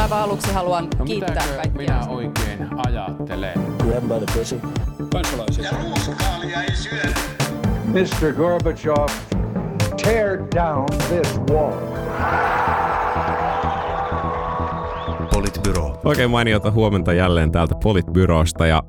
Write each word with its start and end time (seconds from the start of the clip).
Aivan 0.00 0.18
aluksi 0.22 0.52
haluan 0.52 0.88
No 0.98 1.04
kiittää 1.04 1.34
kaikkia. 1.46 1.72
minä 1.72 2.06
oikein 2.08 2.68
ajattelen? 2.86 3.60
Grab 3.78 4.02
by 4.04 4.26
the 4.26 4.38
pussy. 4.38 4.60
kansalaisia. 5.12 5.70
Mr. 7.86 8.32
Gorbachev, 8.36 9.08
tear 10.02 10.38
down 10.54 10.86
this 11.08 11.38
wall. 11.50 11.72
Politbyro. 15.34 16.00
Oikein 16.04 16.30
mainiota 16.30 16.70
huomenta 16.70 17.12
jälleen 17.12 17.52
täältä 17.52 17.74
Politbyrosta 17.82 18.66
ja 18.66 18.82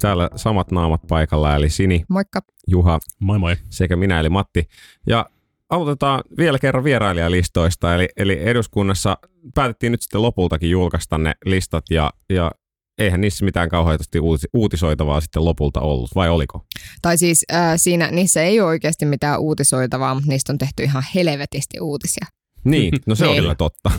täällä 0.00 0.28
samat 0.36 0.70
naamat 0.70 1.00
paikalla 1.08 1.54
eli 1.56 1.70
Sini, 1.70 2.02
Moikka. 2.08 2.40
Juha 2.66 2.98
Moi 3.20 3.38
moi. 3.38 3.56
sekä 3.70 3.96
minä 3.96 4.20
eli 4.20 4.28
Matti. 4.28 4.68
Ja 5.06 5.26
aloitetaan 5.70 6.22
vielä 6.38 6.58
kerran 6.58 6.84
vierailijalistoista, 6.84 7.94
eli, 7.94 8.08
eli 8.16 8.38
eduskunnassa 8.42 9.16
päätettiin 9.54 9.92
nyt 9.92 10.02
sitten 10.02 10.22
lopultakin 10.22 10.70
julkaista 10.70 11.18
ne 11.18 11.34
listat 11.44 11.84
ja, 11.90 12.10
ja 12.30 12.50
eihän 12.98 13.20
niissä 13.20 13.44
mitään 13.44 13.68
kauheasti 13.68 14.18
uutis- 14.20 14.48
uutisoitavaa 14.52 15.20
sitten 15.20 15.44
lopulta 15.44 15.80
ollut, 15.80 16.10
vai 16.14 16.28
oliko? 16.28 16.64
Tai 17.02 17.18
siis 17.18 17.44
äh, 17.52 17.72
siinä, 17.76 18.10
niissä 18.10 18.42
ei 18.42 18.60
ole 18.60 18.68
oikeasti 18.68 19.06
mitään 19.06 19.40
uutisoitavaa, 19.40 20.14
mutta 20.14 20.28
niistä 20.30 20.52
on 20.52 20.58
tehty 20.58 20.82
ihan 20.82 21.02
helvetisti 21.14 21.80
uutisia. 21.80 22.26
Niin, 22.64 22.92
no 23.06 23.14
se 23.14 23.24
on 23.26 23.30
Niin. 23.32 23.42
kyllä 23.42 23.54
totta. 23.54 23.90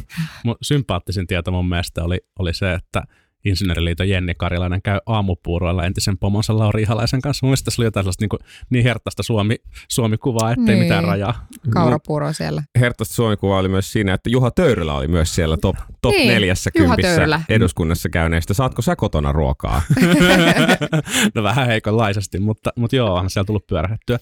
Mun 0.46 0.56
sympaattisin 0.62 1.28
tieto 1.28 1.52
mun 1.52 1.70
mielestä 1.70 2.04
oli, 2.04 2.20
oli 2.40 2.54
se, 2.54 2.74
että 2.74 3.04
Insinööriliiton 3.46 4.10
Jenni 4.10 4.34
Karilainen 4.36 4.82
käy 4.82 5.00
aamupuuroilla 5.06 5.86
entisen 5.86 6.18
pomonsa 6.18 6.58
Lauri 6.58 6.82
Ihalaisen 6.82 7.22
kanssa. 7.22 7.46
Mun 7.46 7.50
mielestä 7.50 7.66
tässä 7.66 7.82
oli 7.82 7.88
jotain 7.88 8.04
sellaista 8.04 8.24
niin, 8.24 8.30
kuin, 8.30 8.40
niin 8.70 8.84
herttaista 8.84 9.24
Suomi, 9.24 9.56
Suomi-kuvaa, 9.90 10.52
ettei 10.52 10.66
Niin. 10.66 10.80
mitään 10.80 11.04
rajaa. 11.04 11.48
Kaurapuuro 11.70 12.34
siellä. 12.34 12.64
Herttaista 12.80 13.16
Suomi-kuva 13.16 13.58
oli 13.58 13.68
myös 13.68 13.92
siinä, 13.92 14.14
että 14.14 14.30
Juha 14.30 14.52
Töyrylä 14.52 14.94
oli 14.94 15.08
myös 15.08 15.36
siellä 15.36 15.58
top, 15.58 15.76
top 16.02 16.12
Niin, 16.16 16.28
neljässä 16.28 16.70
Juha 16.78 16.88
kympissä 16.88 17.16
Töyrylä. 17.16 17.42
eduskunnassa 17.50 18.10
käyneistä. 18.10 18.54
Saatko 18.54 18.82
sä 18.82 18.96
kotona 18.96 19.32
ruokaa? 19.32 19.82
no 21.36 21.44
vähän 21.44 21.68
heikonlaisesti, 21.68 22.40
mutta, 22.40 22.70
mutta 22.76 22.96
joo, 22.96 23.14
onhan 23.14 23.30
siellä 23.30 23.46
tullut 23.46 23.68
pyörähettyä. 23.68 24.20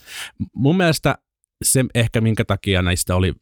Mun 0.55 0.77
mielestä 0.77 1.17
se 1.63 1.85
ehkä 1.95 2.21
minkä 2.21 2.45
takia 2.45 2.81
näistä 2.81 3.15
oli 3.15 3.33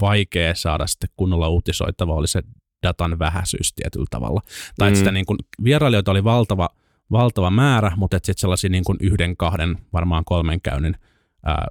vaikea 0.00 0.54
saada 0.54 0.86
sitten 0.86 1.10
kunnolla 1.16 1.48
uutisoitava 1.48 2.14
oli 2.14 2.28
se 2.28 2.42
datan 2.82 3.18
vähäisyys 3.18 3.72
tietyllä 3.72 4.06
tavalla. 4.10 4.40
Tai 4.78 4.90
Mm. 4.90 4.94
mm. 4.94 4.98
sitä 4.98 5.12
niin 5.12 5.26
kuin, 5.26 5.38
vierailijoita 5.64 6.10
oli 6.10 6.24
valtava, 6.24 6.68
valtava 7.10 7.50
määrä, 7.50 7.92
mutta 7.96 8.16
sitten 8.16 8.38
sellaisia 8.38 8.70
niin 8.70 8.84
kuin 8.84 8.98
yhden, 9.00 9.36
kahden, 9.36 9.78
varmaan 9.92 10.24
kolmen 10.24 10.60
käynnin 10.60 10.96
ää, 11.46 11.66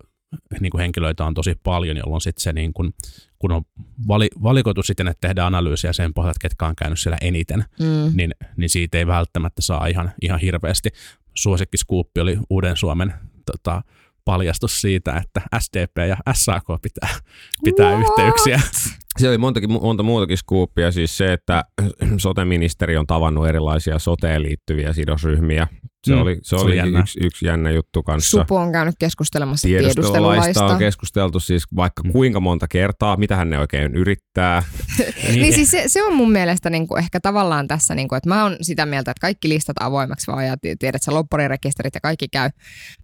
niin 0.59 0.69
kuin 0.71 0.81
henkilöitä 0.81 1.25
on 1.25 1.33
tosi 1.33 1.55
paljon, 1.63 1.97
jolloin 1.97 2.21
sitten 2.21 2.41
se 2.43 2.53
niin 2.53 2.73
kuin, 2.73 2.93
kun 3.39 3.51
on 3.51 3.61
vali, 4.07 4.27
valikoitu 4.43 4.83
siten, 4.83 5.07
että 5.07 5.27
tehdään 5.27 5.47
analyysiä 5.47 5.93
sen 5.93 6.13
pohjalta, 6.13 6.31
että 6.37 6.49
ketkä 6.49 6.65
on 6.67 6.75
käynyt 6.75 6.99
siellä 6.99 7.17
eniten, 7.21 7.65
Mm. 7.79 8.11
niin, 8.17 8.31
niin 8.57 8.69
siitä 8.69 8.97
ei 8.97 9.07
välttämättä 9.07 9.61
saa 9.61 9.87
ihan, 9.87 10.11
ihan 10.21 10.39
hirveästi. 10.39 10.89
Suosikkiskuuppi 11.33 12.21
oli 12.21 12.37
Uuden 12.49 12.77
Suomen 12.77 13.13
tota, 13.45 13.81
paljastus 14.27 14.81
siitä, 14.81 15.17
että 15.23 15.41
SDP 15.59 15.97
ja 16.07 16.17
SAK 16.33 16.63
pitää, 16.81 17.09
pitää 17.63 17.91
What? 17.91 18.01
yhteyksiä. 18.01 18.61
Siellä 19.17 19.31
oli 19.31 19.37
montakin, 19.37 19.71
monta 19.71 20.03
muutakin 20.03 20.37
skuuppia, 20.37 20.91
siis 20.91 21.17
se, 21.17 21.33
että 21.33 21.63
sote-ministeri 22.17 22.97
on 22.97 23.07
tavannut 23.07 23.47
erilaisia 23.47 23.99
soteen 23.99 24.43
liittyviä 24.43 24.93
sidosryhmiä. 24.93 25.67
Se 26.03 26.15
Mm, 26.15 26.21
oli, 26.21 26.35
se 26.35 26.39
se 26.43 26.55
oli 26.55 26.63
oli 26.65 26.77
jännä. 26.77 26.99
yksi, 26.99 27.19
yksi 27.23 27.45
jännä 27.45 27.71
juttu 27.71 28.03
kanssa. 28.03 28.29
Supu 28.29 28.55
on 28.55 28.71
käynyt 28.71 28.95
keskustelemassa 28.99 29.67
Tiedustelulaista 29.67 30.11
tiedustelulaista. 30.11 30.65
on 30.65 30.77
keskusteltu 30.79 31.39
siis 31.39 31.63
vaikka 31.75 32.03
Mm. 32.03 32.11
kuinka 32.11 32.39
monta 32.39 32.67
kertaa, 32.67 33.17
mitähän 33.17 33.49
ne 33.49 33.59
oikein 33.59 33.95
yrittää. 33.95 34.63
Niin 35.33 35.53
siis 35.53 35.71
se, 35.71 35.83
se 35.87 36.03
on 36.03 36.15
mun 36.15 36.31
mielestä 36.31 36.69
niinku 36.69 36.95
ehkä 36.95 37.19
tavallaan 37.19 37.67
tässä, 37.67 37.95
niinku, 37.95 38.15
että 38.15 38.29
mä 38.29 38.43
oon 38.43 38.57
sitä 38.61 38.85
mieltä, 38.85 39.11
että 39.11 39.21
kaikki 39.21 39.49
listat 39.49 39.75
avoimeksi 39.79 40.31
vaan 40.31 40.45
ja 40.47 40.57
ti- 40.57 40.75
tiedät 40.79 41.01
sä 41.01 41.13
lopparirekisterit 41.13 41.95
ja 41.95 42.01
kaikki 42.01 42.27
käy. 42.27 42.49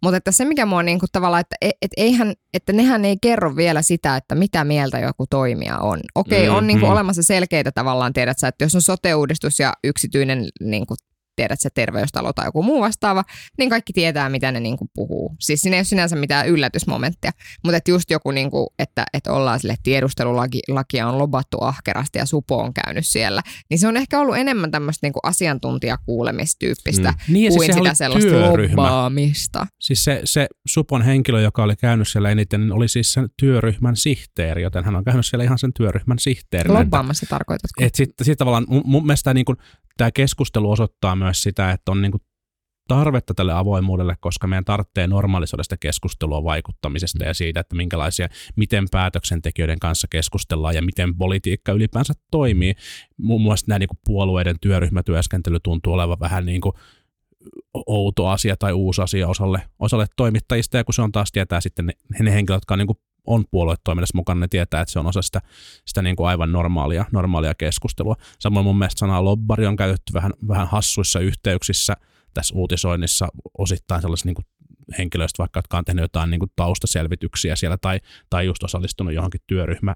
Mutta 0.03 0.17
että 0.17 0.31
se 0.31 0.45
mikä 0.45 0.65
mua 0.65 0.79
on 0.79 0.85
niinku 0.85 1.05
tavallaan, 1.11 1.41
että 1.41 1.55
et, 1.61 1.71
et 1.81 1.91
eihän, 1.97 2.33
että 2.53 2.73
nehän 2.73 3.05
ei 3.05 3.17
kerro 3.21 3.55
vielä 3.55 3.81
sitä, 3.81 4.15
että 4.15 4.35
mitä 4.35 4.63
mieltä 4.63 4.99
joku 4.99 5.25
toimija 5.29 5.77
on. 5.77 5.99
Okei, 6.15 6.49
Mm, 6.49 6.55
on 6.55 6.67
niinku 6.67 6.85
mm. 6.85 6.91
olemassa 6.91 7.23
selkeitä 7.23 7.71
tavallaan, 7.71 8.13
tiedät 8.13 8.39
sä, 8.39 8.47
että 8.47 8.65
jos 8.65 8.75
on 8.75 8.81
sote-uudistus 8.81 9.59
ja 9.59 9.73
yksityinen 9.83 10.45
niinku, 10.61 10.95
tiedät 11.35 11.59
sä 11.59 11.69
terveystalo 11.73 12.33
tai 12.33 12.45
joku 12.45 12.63
muu 12.63 12.81
vastaava, 12.81 13.23
niin 13.57 13.69
kaikki 13.69 13.93
tietää, 13.93 14.29
mitä 14.29 14.51
ne 14.51 14.59
niinku 14.59 14.89
puhuu. 14.95 15.35
Siis 15.39 15.61
siinä 15.61 15.75
ei 15.75 15.79
ole 15.79 15.83
sinänsä 15.83 16.15
mitään 16.15 16.47
yllätysmomenttia, 16.47 17.31
mutta 17.63 17.77
että 17.77 17.91
just 17.91 18.11
joku, 18.11 18.31
niinku, 18.31 18.73
että, 18.79 19.05
että 19.13 19.33
ollaan 19.33 19.59
sille 19.59 19.75
tiedustelulakia 19.83 21.07
on 21.07 21.17
lobattu 21.17 21.57
ahkerasti 21.61 22.19
ja 22.19 22.25
Supo 22.25 22.57
on 22.57 22.73
käynyt 22.73 23.05
siellä, 23.07 23.41
niin 23.69 23.79
se 23.79 23.87
on 23.87 23.97
ehkä 23.97 24.19
ollut 24.19 24.37
enemmän 24.37 24.71
tämmöistä 24.71 25.05
niinku 25.05 25.19
asiantuntijakuulemistyyppistä 25.23 27.13
Mm. 27.13 27.33
Niin, 27.33 27.51
siis 27.51 27.55
kuin 27.55 27.65
sehän 27.65 27.83
sitä 27.83 27.93
sellaista 27.93 28.29
työryhmä. 28.29 28.81
lobbaamista. 28.81 29.67
Siis 29.79 30.03
se, 30.03 30.21
se 30.23 30.47
Supon 30.67 31.01
henkilö, 31.01 31.41
joka 31.41 31.63
oli 31.63 31.75
käynyt 31.75 32.07
siellä 32.07 32.29
eniten, 32.29 32.61
niin 32.61 32.71
oli 32.71 32.87
siis 32.87 33.13
sen 33.13 33.27
työryhmän 33.37 33.95
sihteeri, 33.95 34.61
joten 34.61 34.85
hän 34.85 34.95
on 34.95 35.03
käynyt 35.03 35.25
siellä 35.25 35.43
ihan 35.43 35.57
sen 35.57 35.73
työryhmän 35.73 36.19
sihteerinä. 36.19 36.79
Lobbaamassa 36.79 37.25
tarkoitatko? 37.29 37.83
Et 37.83 37.95
sitten 37.95 38.25
sit 38.25 38.37
tavallaan 38.37 38.65
mun, 38.67 38.81
mun 38.85 39.05
mielestä 39.05 39.33
niin 39.33 39.45
tämä 39.97 40.11
keskustelu 40.11 40.71
osoittaa 40.71 41.15
myös 41.15 41.43
sitä, 41.43 41.71
että 41.71 41.91
on 41.91 42.01
niin 42.01 42.11
kuin 42.11 42.21
tarvetta 42.87 43.33
tälle 43.33 43.53
avoimuudelle, 43.53 44.15
koska 44.19 44.47
meidän 44.47 44.65
tarvitsee 44.65 45.07
normalisoida 45.07 45.63
sitä 45.63 45.77
keskustelua 45.79 46.43
vaikuttamisesta 46.43 47.23
ja 47.23 47.33
siitä, 47.33 47.59
että 47.59 47.75
minkälaisia, 47.75 48.27
miten 48.55 48.85
päätöksentekijöiden 48.91 49.79
kanssa 49.79 50.07
keskustellaan 50.09 50.75
ja 50.75 50.81
miten 50.81 51.17
politiikka 51.17 51.71
ylipäänsä 51.71 52.13
toimii. 52.31 52.73
Muun 53.17 53.41
muassa 53.41 53.65
nämä 53.69 53.79
niin 53.79 53.89
kuin 53.89 53.99
puolueiden 54.05 54.55
työryhmätyöskentely 54.61 55.59
tuntuu 55.59 55.93
olevan 55.93 56.19
vähän 56.19 56.45
niin 56.45 56.61
kuin 56.61 56.73
outo 57.87 58.27
asia 58.27 58.57
tai 58.57 58.73
uusi 58.73 59.01
asia 59.01 59.27
osalle, 59.27 59.61
osalle 59.79 60.05
toimittajista, 60.15 60.77
ja 60.77 60.83
kun 60.83 60.93
se 60.93 61.01
on 61.01 61.11
taas 61.11 61.31
tietää 61.31 61.61
sitten 61.61 61.85
ne, 61.85 61.93
ne 62.19 62.31
henkilöt, 62.31 62.57
jotka 62.57 62.73
on, 62.73 62.77
niin 62.77 62.97
on 63.27 63.45
puoluetoiminnassa 63.51 64.17
mukana, 64.17 64.39
ne 64.39 64.47
tietää, 64.47 64.81
että 64.81 64.91
se 64.91 64.99
on 64.99 65.07
osa 65.07 65.21
sitä, 65.21 65.41
sitä 65.85 66.01
niin 66.01 66.15
kuin 66.15 66.27
aivan 66.27 66.51
normaalia, 66.51 67.05
normaalia 67.11 67.53
keskustelua. 67.53 68.15
Samoin 68.39 68.65
mun 68.65 68.77
mielestä 68.77 68.99
sanaa 68.99 69.23
lobbari 69.23 69.65
on 69.65 69.75
käytetty 69.75 70.13
vähän, 70.13 70.31
vähän 70.47 70.67
hassuissa 70.67 71.19
yhteyksissä 71.19 71.97
tässä 72.33 72.55
uutisoinnissa 72.55 73.27
osittain 73.57 74.01
sellaisissa 74.01 74.27
niin 74.27 74.35
kuin 74.35 74.45
henkilöistä, 74.97 75.37
vaikka 75.37 75.57
jotka 75.57 75.77
on 75.77 75.85
tehnyt 75.85 76.03
jotain 76.03 76.29
niin 76.29 76.39
kuin 76.39 76.51
taustaselvityksiä 76.55 77.55
siellä 77.55 77.77
tai, 77.77 77.99
tai 78.29 78.45
just 78.45 78.63
osallistunut 78.63 79.13
johonkin 79.13 79.41
työryhmä, 79.47 79.95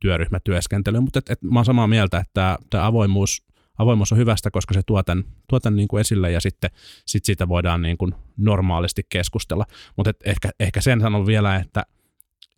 työryhmätyöskentelyyn, 0.00 1.02
mutta 1.02 1.18
et, 1.18 1.30
et, 1.30 1.42
mä 1.42 1.58
oon 1.58 1.64
samaa 1.64 1.86
mieltä, 1.86 2.18
että 2.18 2.58
tämä, 2.70 2.86
avoimuus, 2.86 3.44
avoimuus 3.78 4.12
on 4.12 4.18
hyvästä, 4.18 4.50
koska 4.50 4.74
se 4.74 4.82
tuo 4.86 5.02
tämän, 5.02 5.24
tuo 5.48 5.60
tämän 5.60 5.76
niin 5.76 5.88
kuin 5.88 6.00
esille 6.00 6.30
ja 6.30 6.40
sitten 6.40 6.70
sit 7.06 7.24
siitä 7.24 7.48
voidaan 7.48 7.82
niin 7.82 7.98
kuin 7.98 8.14
normaalisti 8.36 9.02
keskustella. 9.08 9.66
Mutta 9.96 10.12
ehkä, 10.24 10.50
ehkä 10.60 10.80
sen 10.80 11.00
sanon 11.00 11.26
vielä, 11.26 11.56
että 11.56 11.86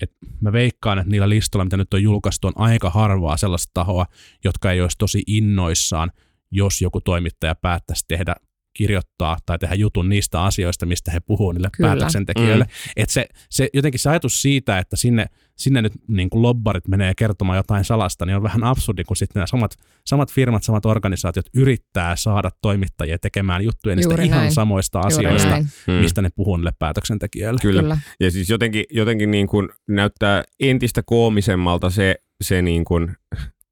et 0.03 0.13
mä 0.41 0.53
veikkaan, 0.53 0.99
että 0.99 1.11
niillä 1.11 1.29
listoilla, 1.29 1.65
mitä 1.65 1.77
nyt 1.77 1.95
on 1.95 2.03
julkaistu, 2.03 2.47
on 2.47 2.53
aika 2.57 2.91
harvaa 2.91 3.37
sellaista 3.37 3.71
tahoa, 3.75 4.07
jotka 4.45 4.73
ei 4.73 4.81
olisi 4.81 4.99
tosi 4.99 5.23
innoissaan, 5.27 6.13
jos 6.51 6.83
joku 6.83 7.01
toimittaja 7.01 7.55
päättäisi 7.55 8.05
tehdä 8.09 8.35
kirjoittaa 8.75 9.37
tai 9.47 9.59
tehdä 9.59 9.75
jutun 9.75 10.09
niistä 10.09 10.43
asioista, 10.43 10.87
mistä 10.87 11.11
he 11.11 11.21
puhuu 11.21 11.53
niille 11.53 11.69
Kyllä. 11.73 11.89
päätöksentekijöille. 11.89 12.65
Mm. 12.65 12.71
Et 12.97 13.11
se, 13.11 13.27
se, 13.51 13.69
jotenkin 13.75 14.01
se 14.01 14.11
ajatus 14.11 14.43
siitä, 14.43 14.79
että 14.79 14.97
sinne, 14.97 15.27
sinne 15.57 15.83
nyt 15.83 15.93
niin 16.09 16.31
kuin 16.31 16.43
lobbarit 16.43 16.89
menee 16.89 17.13
kertomaan 17.17 17.57
jotain 17.57 17.85
salasta, 17.85 18.27
niin 18.27 18.37
on 18.37 18.43
vähän 18.43 18.65
absurdi, 18.65 19.05
kun 19.05 19.17
sitten 19.17 19.41
nämä 19.41 19.47
samat, 19.47 19.77
samat 20.07 20.33
firmat, 20.33 20.63
samat 20.63 20.87
organisaatiot 20.87 21.47
yrittää 21.55 22.17
saada 22.17 22.51
toimittajia 22.63 23.19
tekemään 23.19 23.65
juttuja 23.65 23.97
niistä 23.97 24.13
Juuri 24.13 24.27
ihan 24.27 24.39
näin. 24.39 24.53
samoista 24.53 24.99
Juuri 24.99 25.15
asioista, 25.15 25.49
näin. 25.49 25.67
Mm. 25.87 25.93
mistä 25.95 26.23
ne 26.23 26.29
puhuu 26.37 26.57
niille 26.57 26.73
päätöksentekijöille. 26.79 27.61
Kyllä. 27.63 27.83
Kyllä. 27.83 27.99
Ja 28.21 28.31
siis 28.31 28.51
jotenkin, 28.51 28.85
jotenkin 28.91 29.31
niin 29.31 29.47
kuin 29.47 29.69
näyttää 29.89 30.45
entistä 30.61 31.03
koomisemmalta 31.07 31.91
se, 31.91 32.15
se 32.43 32.63
niin 32.63 32.85
kuin 32.85 33.17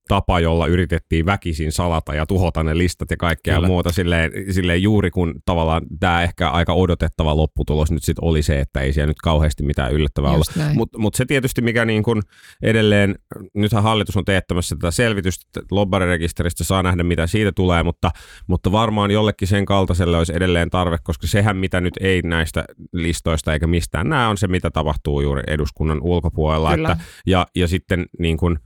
tapa, 0.08 0.40
jolla 0.40 0.66
yritettiin 0.66 1.26
väkisin 1.26 1.72
salata 1.72 2.14
ja 2.14 2.26
tuhota 2.26 2.62
ne 2.62 2.78
listat 2.78 3.10
ja 3.10 3.16
kaikkea 3.16 3.54
Kyllä. 3.54 3.68
muuta. 3.68 3.92
Silleen, 3.92 4.32
silleen 4.50 4.82
juuri 4.82 5.10
kun 5.10 5.34
tavallaan 5.44 5.82
tämä 6.00 6.22
ehkä 6.22 6.50
aika 6.50 6.72
odotettava 6.72 7.36
lopputulos 7.36 7.90
nyt 7.90 8.02
sitten 8.02 8.24
oli 8.24 8.42
se, 8.42 8.60
että 8.60 8.80
ei 8.80 8.92
siellä 8.92 9.06
nyt 9.06 9.20
kauheasti 9.22 9.62
mitään 9.62 9.92
yllättävää. 9.92 10.36
Just 10.36 10.56
näin. 10.56 10.76
Mutta 10.76 10.98
mut 10.98 11.14
se 11.14 11.24
tietysti, 11.24 11.62
mikä 11.62 11.84
niin 11.84 12.02
kuin 12.02 12.22
edelleen, 12.62 13.14
nythän 13.54 13.82
hallitus 13.82 14.16
on 14.16 14.24
teettämässä 14.24 14.76
tätä 14.76 14.90
selvitystä, 14.90 15.60
lobbarirekisteristä 15.70 16.64
saa 16.64 16.82
nähdä, 16.82 17.02
mitä 17.02 17.26
siitä 17.26 17.52
tulee, 17.52 17.82
mutta, 17.82 18.10
mutta 18.46 18.72
varmaan 18.72 19.10
jollekin 19.10 19.48
sen 19.48 19.64
kaltaiselle 19.64 20.16
olisi 20.16 20.36
edelleen 20.36 20.70
tarve, 20.70 20.98
koska 21.02 21.26
sehän, 21.26 21.56
mitä 21.56 21.80
nyt 21.80 21.94
ei 22.00 22.22
näistä 22.22 22.64
listoista 22.92 23.52
eikä 23.52 23.66
mistään 23.66 24.12
nämä 24.12 24.28
on 24.28 24.38
se, 24.38 24.48
mitä 24.48 24.70
tapahtuu 24.70 25.20
juuri 25.20 25.42
eduskunnan 25.46 25.98
ulkopuolella. 26.02 26.74
Kyllä. 26.74 26.92
Että, 26.92 27.04
ja, 27.26 27.46
ja 27.56 27.68
sitten 27.68 28.06
niin 28.18 28.36
kuin, 28.36 28.58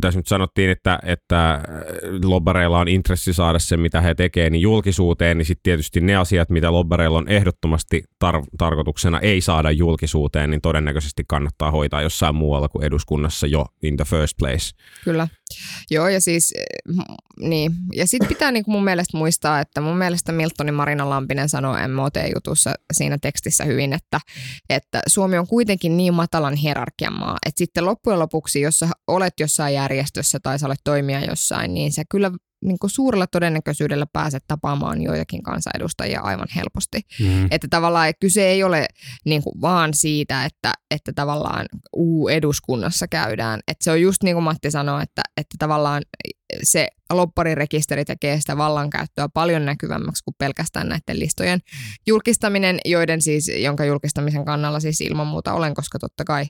tässä 0.00 0.18
nyt 0.18 0.26
sanottiin, 0.26 0.70
että, 0.70 0.98
että 1.02 1.60
lobbareilla 2.24 2.78
on 2.78 2.88
intressi 2.88 3.32
saada 3.32 3.58
se, 3.58 3.76
mitä 3.76 4.00
he 4.00 4.14
tekevät, 4.14 4.52
niin 4.52 4.62
julkisuuteen, 4.62 5.38
niin 5.38 5.46
sitten 5.46 5.62
tietysti 5.62 6.00
ne 6.00 6.16
asiat, 6.16 6.50
mitä 6.50 6.72
lobbareilla 6.72 7.18
on 7.18 7.28
ehdottomasti 7.28 8.04
tar- 8.24 8.46
tarkoituksena 8.58 9.20
ei 9.20 9.40
saada 9.40 9.70
julkisuuteen, 9.70 10.50
niin 10.50 10.60
todennäköisesti 10.60 11.24
kannattaa 11.28 11.70
hoitaa 11.70 12.02
jossain 12.02 12.34
muualla 12.34 12.68
kuin 12.68 12.84
eduskunnassa 12.84 13.46
jo 13.46 13.66
in 13.82 13.96
the 13.96 14.04
first 14.04 14.36
place. 14.38 14.70
Kyllä. 15.04 15.28
Joo, 15.90 16.08
ja 16.08 16.20
siis 16.20 16.52
eh, 16.56 16.94
niin. 17.40 17.72
Ja 17.94 18.06
sitten 18.06 18.28
pitää 18.28 18.52
niinku 18.52 18.70
mun 18.70 18.84
mielestä 18.84 19.16
muistaa, 19.16 19.60
että 19.60 19.80
mun 19.80 19.96
mielestä 19.96 20.32
Miltonin 20.32 20.74
Marina 20.74 21.10
Lampinen 21.10 21.48
sanoi 21.48 21.88
MOT-jutussa 21.88 22.74
siinä 22.92 23.18
tekstissä 23.18 23.64
hyvin, 23.64 23.92
että, 23.92 24.20
että 24.70 25.02
Suomi 25.06 25.38
on 25.38 25.46
kuitenkin 25.46 25.96
niin 25.96 26.14
matalan 26.14 26.54
hierarkian 26.54 27.18
maa, 27.18 27.38
että 27.46 27.58
sitten 27.58 27.86
loppujen 27.86 28.18
lopuksi, 28.18 28.60
jos 28.60 28.78
sä 28.78 28.88
olet 29.06 29.34
jossain 29.40 29.74
järjestössä 29.74 30.38
tai 30.42 30.58
sä 30.58 30.66
olet 30.66 30.80
toimija 30.84 31.24
jossain, 31.24 31.74
niin 31.74 31.92
sä 31.92 32.02
kyllä 32.08 32.30
niin 32.62 32.78
kuin 32.78 32.90
suurella 32.90 33.26
todennäköisyydellä 33.26 34.06
pääset 34.12 34.44
tapaamaan 34.48 35.02
joitakin 35.02 35.42
kansanedustajia 35.42 36.20
aivan 36.20 36.48
helposti. 36.56 37.00
Mm. 37.20 37.48
Että 37.50 37.66
tavallaan 37.70 38.12
kyse 38.20 38.46
ei 38.46 38.62
ole 38.64 38.86
niin 39.24 39.42
kuin 39.42 39.60
vaan 39.60 39.94
siitä, 39.94 40.44
että, 40.44 40.72
että 40.90 41.12
tavallaan 41.14 41.66
uu-eduskunnassa 41.96 43.08
käydään. 43.08 43.60
Että 43.68 43.84
se 43.84 43.90
on 43.90 44.02
just 44.02 44.22
niin 44.22 44.36
kuin 44.36 44.44
Matti 44.44 44.70
sanoi, 44.70 45.02
että, 45.02 45.22
että 45.36 45.56
tavallaan 45.58 46.02
se 46.62 46.88
lopparirekisteri 47.12 48.04
tekee 48.04 48.40
sitä 48.40 48.56
vallankäyttöä 48.56 49.28
paljon 49.34 49.64
näkyvämmäksi 49.64 50.24
kuin 50.24 50.34
pelkästään 50.38 50.88
näiden 50.88 51.18
listojen 51.18 51.60
julkistaminen, 52.06 52.78
joiden 52.84 53.22
siis, 53.22 53.50
jonka 53.56 53.84
julkistamisen 53.84 54.44
kannalla 54.44 54.80
siis 54.80 55.00
ilman 55.00 55.26
muuta 55.26 55.52
olen, 55.52 55.74
koska 55.74 55.98
totta 55.98 56.24
kai 56.24 56.46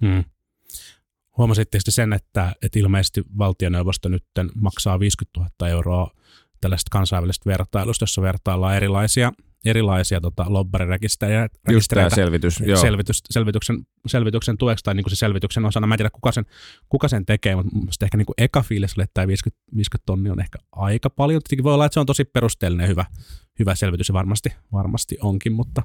Mm. 0.00 0.24
Huomasitte 1.40 1.78
sitten 1.78 1.92
sen, 1.92 2.12
että, 2.12 2.52
että 2.62 2.78
ilmeisesti 2.78 3.22
valtioneuvosto 3.38 4.08
nyt 4.08 4.24
maksaa 4.54 5.00
50 5.00 5.40
000 5.40 5.68
euroa 5.68 6.10
tällaisesta 6.60 6.88
kansainvälisestä 6.90 7.50
vertailusta, 7.50 8.02
jossa 8.02 8.22
vertaillaan 8.22 8.76
erilaisia, 8.76 9.32
erilaisia 9.64 10.20
tota, 10.20 10.44
lobbarirekisterejä. 10.48 11.48
Just 11.68 11.88
tämä 11.94 12.10
selvitys. 12.10 12.60
Joo. 12.60 12.80
selvitys, 12.80 13.22
selvityksen, 13.30 13.86
selvityksen 14.06 14.58
tueksi 14.58 14.84
tai 14.84 14.94
niin 14.94 15.04
kuin 15.04 15.10
se 15.10 15.16
selvityksen 15.16 15.64
osana. 15.64 15.86
Mä 15.86 15.94
en 15.94 15.98
tiedä, 15.98 16.10
kuka 16.10 16.32
sen, 16.32 16.46
kuka 16.88 17.08
sen 17.08 17.26
tekee, 17.26 17.56
mutta 17.56 17.72
mun 17.72 17.82
mielestä 17.82 18.06
ehkä 18.06 18.16
niin 18.16 18.26
kuin 18.26 18.34
eka 18.38 18.62
fiilis 18.62 18.94
oli, 18.96 19.04
että 19.04 19.14
tämä 19.14 19.26
50, 19.26 19.62
50 19.76 20.06
tonni 20.06 20.30
on 20.30 20.40
ehkä 20.40 20.58
aika 20.72 21.10
paljon. 21.10 21.42
Tietenkin 21.42 21.64
voi 21.64 21.74
olla, 21.74 21.86
että 21.86 21.94
se 21.94 22.00
on 22.00 22.06
tosi 22.06 22.24
perusteellinen 22.24 22.84
ja 22.84 22.88
hyvä, 22.88 23.04
hyvä 23.58 23.74
selvitys 23.74 24.08
ja 24.08 24.14
varmasti, 24.14 24.52
varmasti 24.72 25.18
onkin, 25.22 25.52
mutta 25.52 25.82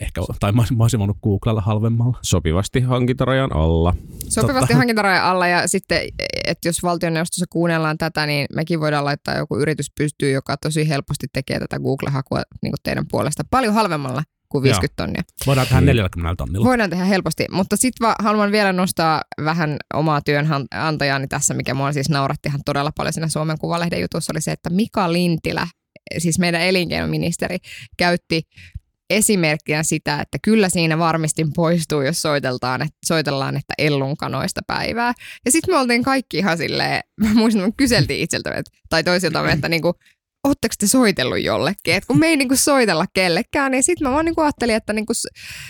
ehkä, 0.00 0.20
tai 0.40 0.52
mä, 0.52 0.60
olisin- 0.60 0.76
mä 0.78 0.84
olisin 0.84 0.98
voinut 1.00 1.16
googlella 1.22 1.60
halvemmalla. 1.60 2.18
Sopivasti 2.22 2.80
hankintarajan 2.80 3.56
alla. 3.56 3.94
Sopivasti 4.28 4.60
Totta. 4.60 4.76
hankintarajan 4.76 5.24
alla 5.24 5.46
ja 5.48 5.68
sitten, 5.68 6.00
että 6.46 6.68
jos 6.68 6.82
valtioneuvostossa 6.82 7.46
kuunnellaan 7.50 7.98
tätä, 7.98 8.26
niin 8.26 8.46
mekin 8.54 8.80
voidaan 8.80 9.04
laittaa 9.04 9.36
joku 9.36 9.58
yritys 9.58 9.90
pystyyn, 9.98 10.32
joka 10.32 10.56
tosi 10.56 10.88
helposti 10.88 11.26
tekee 11.32 11.58
tätä 11.58 11.78
Google-hakua 11.78 12.42
niin 12.62 12.72
kuin 12.72 12.80
teidän 12.82 13.04
puolesta 13.10 13.42
paljon 13.50 13.74
halvemmalla 13.74 14.22
kuin 14.48 14.62
50 14.62 14.96
tonnia. 14.96 15.22
Voidaan 15.46 15.66
tehdä 15.66 15.80
Mm. 15.80 15.86
40 15.86 16.34
tonnilla. 16.36 16.66
Voidaan 16.66 16.90
tehdä 16.90 17.04
helposti, 17.04 17.46
mutta 17.50 17.76
sitten 17.76 18.14
haluan 18.18 18.52
vielä 18.52 18.72
nostaa 18.72 19.22
vähän 19.44 19.76
omaa 19.94 20.20
työnantajani 20.22 21.26
tässä, 21.28 21.54
mikä 21.54 21.74
mua 21.74 21.92
siis 21.92 22.08
nauratti 22.08 22.48
ihan 22.48 22.60
todella 22.64 22.90
paljon 22.96 23.12
siinä 23.12 23.28
Suomen 23.28 23.58
Kuvalehden 23.58 24.00
jutussa, 24.00 24.32
oli 24.32 24.40
se, 24.40 24.52
että 24.52 24.70
Mika 24.70 25.12
Lintilä, 25.12 25.66
siis 26.18 26.38
meidän 26.38 26.60
elinkeinoministeri, 26.60 27.56
käytti 27.96 28.42
esimerkkinä 29.10 29.82
sitä, 29.82 30.20
että 30.20 30.38
kyllä 30.42 30.68
siinä 30.68 30.98
varmistin 30.98 31.52
poistuu, 31.52 32.02
jos 32.02 32.22
soiteltaan, 32.22 32.82
että, 32.82 32.98
soitellaan, 33.06 33.56
että 33.56 33.74
ellunkanoista 33.78 34.60
päivää. 34.66 35.12
Ja 35.44 35.52
sitten 35.52 35.74
me 35.74 35.78
oltiin 35.78 36.02
kaikki 36.02 36.38
ihan 36.38 36.58
silleen, 36.58 37.00
mä 37.22 37.34
muistan, 37.34 37.62
me 37.62 37.72
kyseltiin 37.76 38.20
itseltä 38.20 38.62
tai 38.88 39.04
toisiltamme, 39.04 39.52
että 39.52 39.68
niinku, 39.68 39.94
ootteko 40.46 40.74
te 40.78 40.86
soitellut 40.86 41.40
jollekin? 41.40 41.94
Et 41.94 42.04
kun 42.04 42.18
me 42.18 42.26
ei 42.26 42.36
niinku 42.36 42.56
soitella 42.56 43.04
kellekään, 43.14 43.72
niin 43.72 43.82
sitten 43.82 44.08
mä 44.08 44.14
vaan 44.14 44.24
niinku 44.24 44.40
ajattelin, 44.40 44.74
että 44.74 44.92
niinku, 44.92 45.12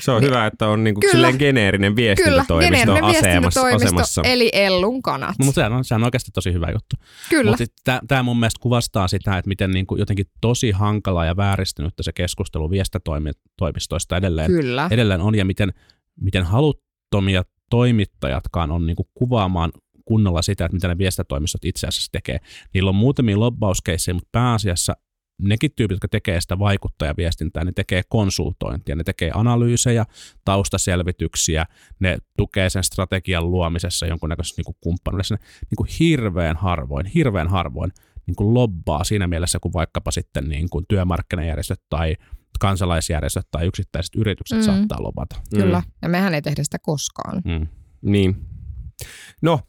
Se 0.00 0.10
on 0.10 0.22
hyvä, 0.22 0.46
että 0.46 0.68
on 0.68 0.84
niinku 0.84 1.00
Kyllä. 1.00 1.12
silleen 1.12 1.36
geneerinen 1.38 1.94
kyllä, 1.94 2.06
viestintätoimisto 2.08 2.58
geneerinen 2.58 3.04
asemassa, 3.04 3.22
viestintätoimisto, 3.62 3.86
asemassa. 3.86 4.22
eli 4.24 4.50
ellunkanat. 4.52 5.34
No, 5.38 5.44
mutta 5.44 5.54
sehän 5.54 5.72
on, 5.72 5.84
sehän 5.84 6.02
on 6.02 6.04
oikeasti 6.04 6.30
tosi 6.34 6.52
hyvä 6.52 6.66
juttu. 6.66 6.96
Kyllä, 7.30 7.50
Mutta 7.50 8.00
tämä 8.08 8.22
mun 8.22 8.40
mielestä 8.40 8.62
kuvastaa 8.62 9.08
sitä, 9.08 9.38
että 9.38 9.48
miten 9.48 9.70
niinku 9.70 9.96
jotenkin 9.96 10.26
tosi 10.40 10.70
hankala 10.70 11.24
ja 11.24 11.36
vääristynyttä 11.36 12.02
se 12.02 12.12
keskustelu 12.12 12.70
viestintätoimistoista 12.70 14.16
edelleen, 14.16 14.50
kyllä. 14.50 14.88
edelleen 14.90 15.20
on 15.20 15.34
ja 15.34 15.44
miten, 15.44 15.72
miten 16.20 16.44
haluttomia 16.44 17.42
toimittajatkaan 17.70 18.70
on 18.70 18.86
niinku 18.86 19.08
kuvaamaan 19.14 19.72
kunnolla 20.06 20.42
sitä, 20.42 20.64
että 20.64 20.76
mitä 20.76 20.88
ne 20.88 20.98
viestintätoimistot 20.98 21.64
itse 21.64 21.86
asiassa 21.86 22.12
tekee. 22.12 22.38
Niillä 22.74 22.88
on 22.88 22.94
muutamia 22.96 23.40
lobbauskeissejä, 23.40 24.14
mutta 24.14 24.28
pääasiassa 24.32 24.96
nekin 25.42 25.70
tyypit, 25.76 25.94
jotka 25.94 26.08
tekee 26.08 26.40
sitä 26.40 26.58
vaikuttajaviestintää, 26.58 27.64
ne 27.64 27.72
tekee 27.72 28.02
konsultointia, 28.08 28.96
ne 28.96 29.04
tekee 29.04 29.30
analyysejä, 29.34 30.04
taustaselvityksiä, 30.44 31.66
ne 32.00 32.18
tukee 32.36 32.70
sen 32.70 32.84
strategian 32.84 33.50
luomisessa 33.50 34.06
jonkunnäköisessä 34.06 34.62
niin 34.66 34.76
kumppanuudessa. 34.80 35.34
Ne 35.34 35.40
niin 35.70 35.76
kuin 35.76 35.88
hirveän 36.00 36.56
harvoin, 36.56 37.06
hirveän 37.06 37.48
harvoin 37.48 37.92
niin 38.26 38.36
kuin 38.36 38.54
lobbaa 38.54 39.04
siinä 39.04 39.26
mielessä, 39.26 39.58
kun 39.60 39.72
vaikkapa 39.72 40.10
sitten 40.10 40.48
niin 40.48 40.70
kuin 40.70 40.84
työmarkkinajärjestöt 40.88 41.80
tai 41.88 42.16
kansalaisjärjestöt 42.60 43.46
tai 43.50 43.66
yksittäiset 43.66 44.14
yritykset 44.16 44.58
Mm. 44.58 44.62
mm. 44.62 44.66
saattaa 44.66 45.02
lobata. 45.02 45.36
Kyllä, 45.50 45.82
ja 46.02 46.08
mehän 46.08 46.34
ei 46.34 46.42
tehdä 46.42 46.64
sitä 46.64 46.78
koskaan. 46.82 47.42
Mm. 47.44 47.66
Niin. 48.02 48.36
No, 49.42 49.60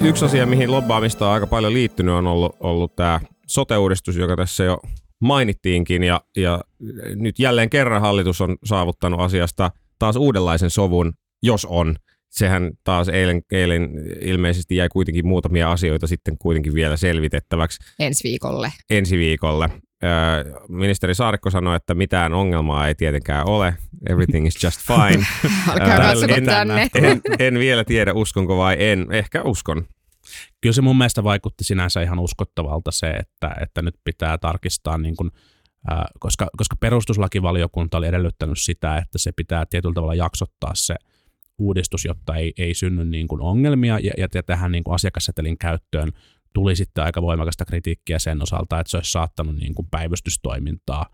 yksi 0.00 0.24
asia, 0.24 0.46
mihin 0.46 0.70
lobbaamista 0.70 1.26
on 1.26 1.32
aika 1.34 1.46
paljon 1.46 1.72
liittynyt, 1.72 2.14
on 2.14 2.26
ollut, 2.26 2.56
ollut 2.60 2.96
tämä 2.96 3.20
sote-uudistus, 3.46 4.16
joka 4.16 4.36
tässä 4.36 4.64
jo 4.64 4.78
mainittiinkin. 5.20 6.02
Ja, 6.02 6.20
ja 6.36 6.60
nyt 7.14 7.38
jälleen 7.38 7.70
kerran 7.70 8.00
hallitus 8.00 8.40
on 8.40 8.56
saavuttanut 8.64 9.20
asiasta 9.20 9.70
taas 9.98 10.16
uudenlaisen 10.16 10.70
sovun, 10.70 11.12
jos 11.42 11.64
on. 11.64 11.96
Sehän 12.30 12.70
taas 12.84 13.08
eilen, 13.08 13.42
eilen 13.52 13.90
ilmeisesti 14.20 14.76
jäi 14.76 14.88
kuitenkin 14.88 15.26
muutamia 15.26 15.72
asioita 15.72 16.06
sitten 16.06 16.38
kuitenkin 16.38 16.74
vielä 16.74 16.96
selvitettäväksi 16.96 17.78
Ensi 17.98 18.24
viikolle. 18.24 18.72
ensi 18.90 19.18
viikolle. 19.18 19.68
Ministeri 20.68 21.14
Saarikko 21.14 21.50
sanoi, 21.50 21.76
että 21.76 21.94
mitään 21.94 22.34
ongelmaa 22.34 22.88
ei 22.88 22.94
tietenkään 22.94 23.48
ole. 23.48 23.74
Everything 24.10 24.46
is 24.46 24.64
just 24.64 24.80
fine. 24.80 25.26
Alkaa 25.72 25.88
Ää, 25.88 25.98
katsoa 26.00 26.36
en- 26.36 26.44
tänne. 26.44 26.88
en, 26.94 27.20
en 27.38 27.58
vielä 27.58 27.84
tiedä, 27.84 28.12
uskonko 28.12 28.56
vai 28.56 28.76
en. 28.78 29.06
Ehkä 29.10 29.42
uskon. 29.42 29.84
Kyllä 30.60 30.72
se 30.72 30.82
mun 30.82 30.98
mielestä 30.98 31.24
vaikutti 31.24 31.64
sinänsä 31.64 32.02
ihan 32.02 32.18
uskottavalta 32.18 32.90
se, 32.90 33.10
että, 33.10 33.56
että 33.60 33.82
nyt 33.82 33.94
pitää 34.04 34.38
tarkistaa, 34.38 34.98
niin 34.98 35.16
kuin, 35.16 35.30
ää, 35.90 36.06
koska, 36.20 36.48
koska 36.56 36.76
perustuslakivaliokunta 36.80 37.98
oli 37.98 38.06
edellyttänyt 38.06 38.58
sitä, 38.58 38.96
että 38.96 39.18
se 39.18 39.32
pitää 39.36 39.66
tietyllä 39.70 39.94
tavalla 39.94 40.14
jaksottaa 40.14 40.74
se 40.74 40.94
uudistus, 41.58 42.04
jotta 42.04 42.36
ei, 42.36 42.52
ei 42.58 42.74
synny 42.74 43.04
niin 43.04 43.28
kuin 43.28 43.40
ongelmia 43.40 43.98
ja, 43.98 44.12
ja 44.34 44.42
tähän 44.42 44.72
niin 44.72 44.84
kuin 44.84 44.94
asiakassetelin 44.94 45.58
käyttöön 45.58 46.12
tuli 46.54 46.76
sitten 46.76 47.04
aika 47.04 47.22
voimakasta 47.22 47.64
kritiikkiä 47.64 48.18
sen 48.18 48.42
osalta, 48.42 48.80
että 48.80 48.90
se 48.90 48.96
olisi 48.96 49.12
saattanut 49.12 49.56
niin 49.56 49.74
kuin 49.74 49.88
päivystystoimintaa 49.90 51.06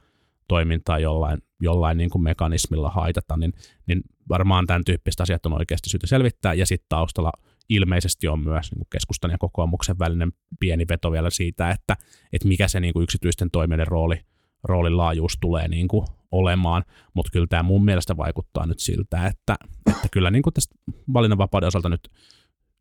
toimintaa 0.49 0.99
jollain, 0.99 1.43
jollain 1.61 1.99
niin 1.99 2.11
kuin 2.11 2.23
mekanismilla 2.23 2.91
haitata, 2.91 3.37
niin, 3.37 3.53
niin 3.87 4.01
varmaan 4.29 4.67
tämän 4.67 4.85
tyyppiset 4.85 5.21
asiat 5.21 5.47
on 5.47 5.53
oikeasti 5.53 5.91
syytä 5.91 6.07
selvittää. 6.07 6.55
Ja 6.55 6.67
sitten 6.67 6.87
taustalla 6.89 7.33
ilmeisesti 7.69 8.29
on 8.29 8.41
myös 8.41 8.71
niin 8.71 8.79
kuin 8.79 8.89
keskustan 8.91 9.31
ja 9.31 9.39
kokoomuksen 9.39 9.99
välinen 9.99 10.33
pieni 10.61 10.85
veto 10.89 11.13
vielä 11.13 11.31
siitä, 11.31 11.71
että, 11.71 11.97
että 12.33 12.49
mikä 12.49 12.69
se 12.69 12.81
niin 12.81 12.93
kuin 12.93 13.03
yksityisten 13.03 13.51
toimijoiden 13.51 13.87
rooli, 13.87 14.21
roolin 14.65 14.97
laajuus 14.97 15.39
tulee 15.41 15.69
niin 15.69 15.89
kuin 15.89 16.07
olemaan. 16.31 16.85
Mutta 17.15 17.31
kyllä 17.33 17.47
tämä 17.47 17.63
mun 17.63 17.85
mielestä 17.85 18.17
vaikuttaa 18.17 18.67
nyt 18.67 18.79
siltä, 18.79 19.27
että, 19.27 19.57
että 19.87 20.09
kyllä 20.13 20.31
niin 20.31 20.43
kuin 20.43 20.55
tästä 20.55 20.75
valinnanvapauden 21.13 21.67
osalta 21.67 21.89
nyt, 21.89 22.11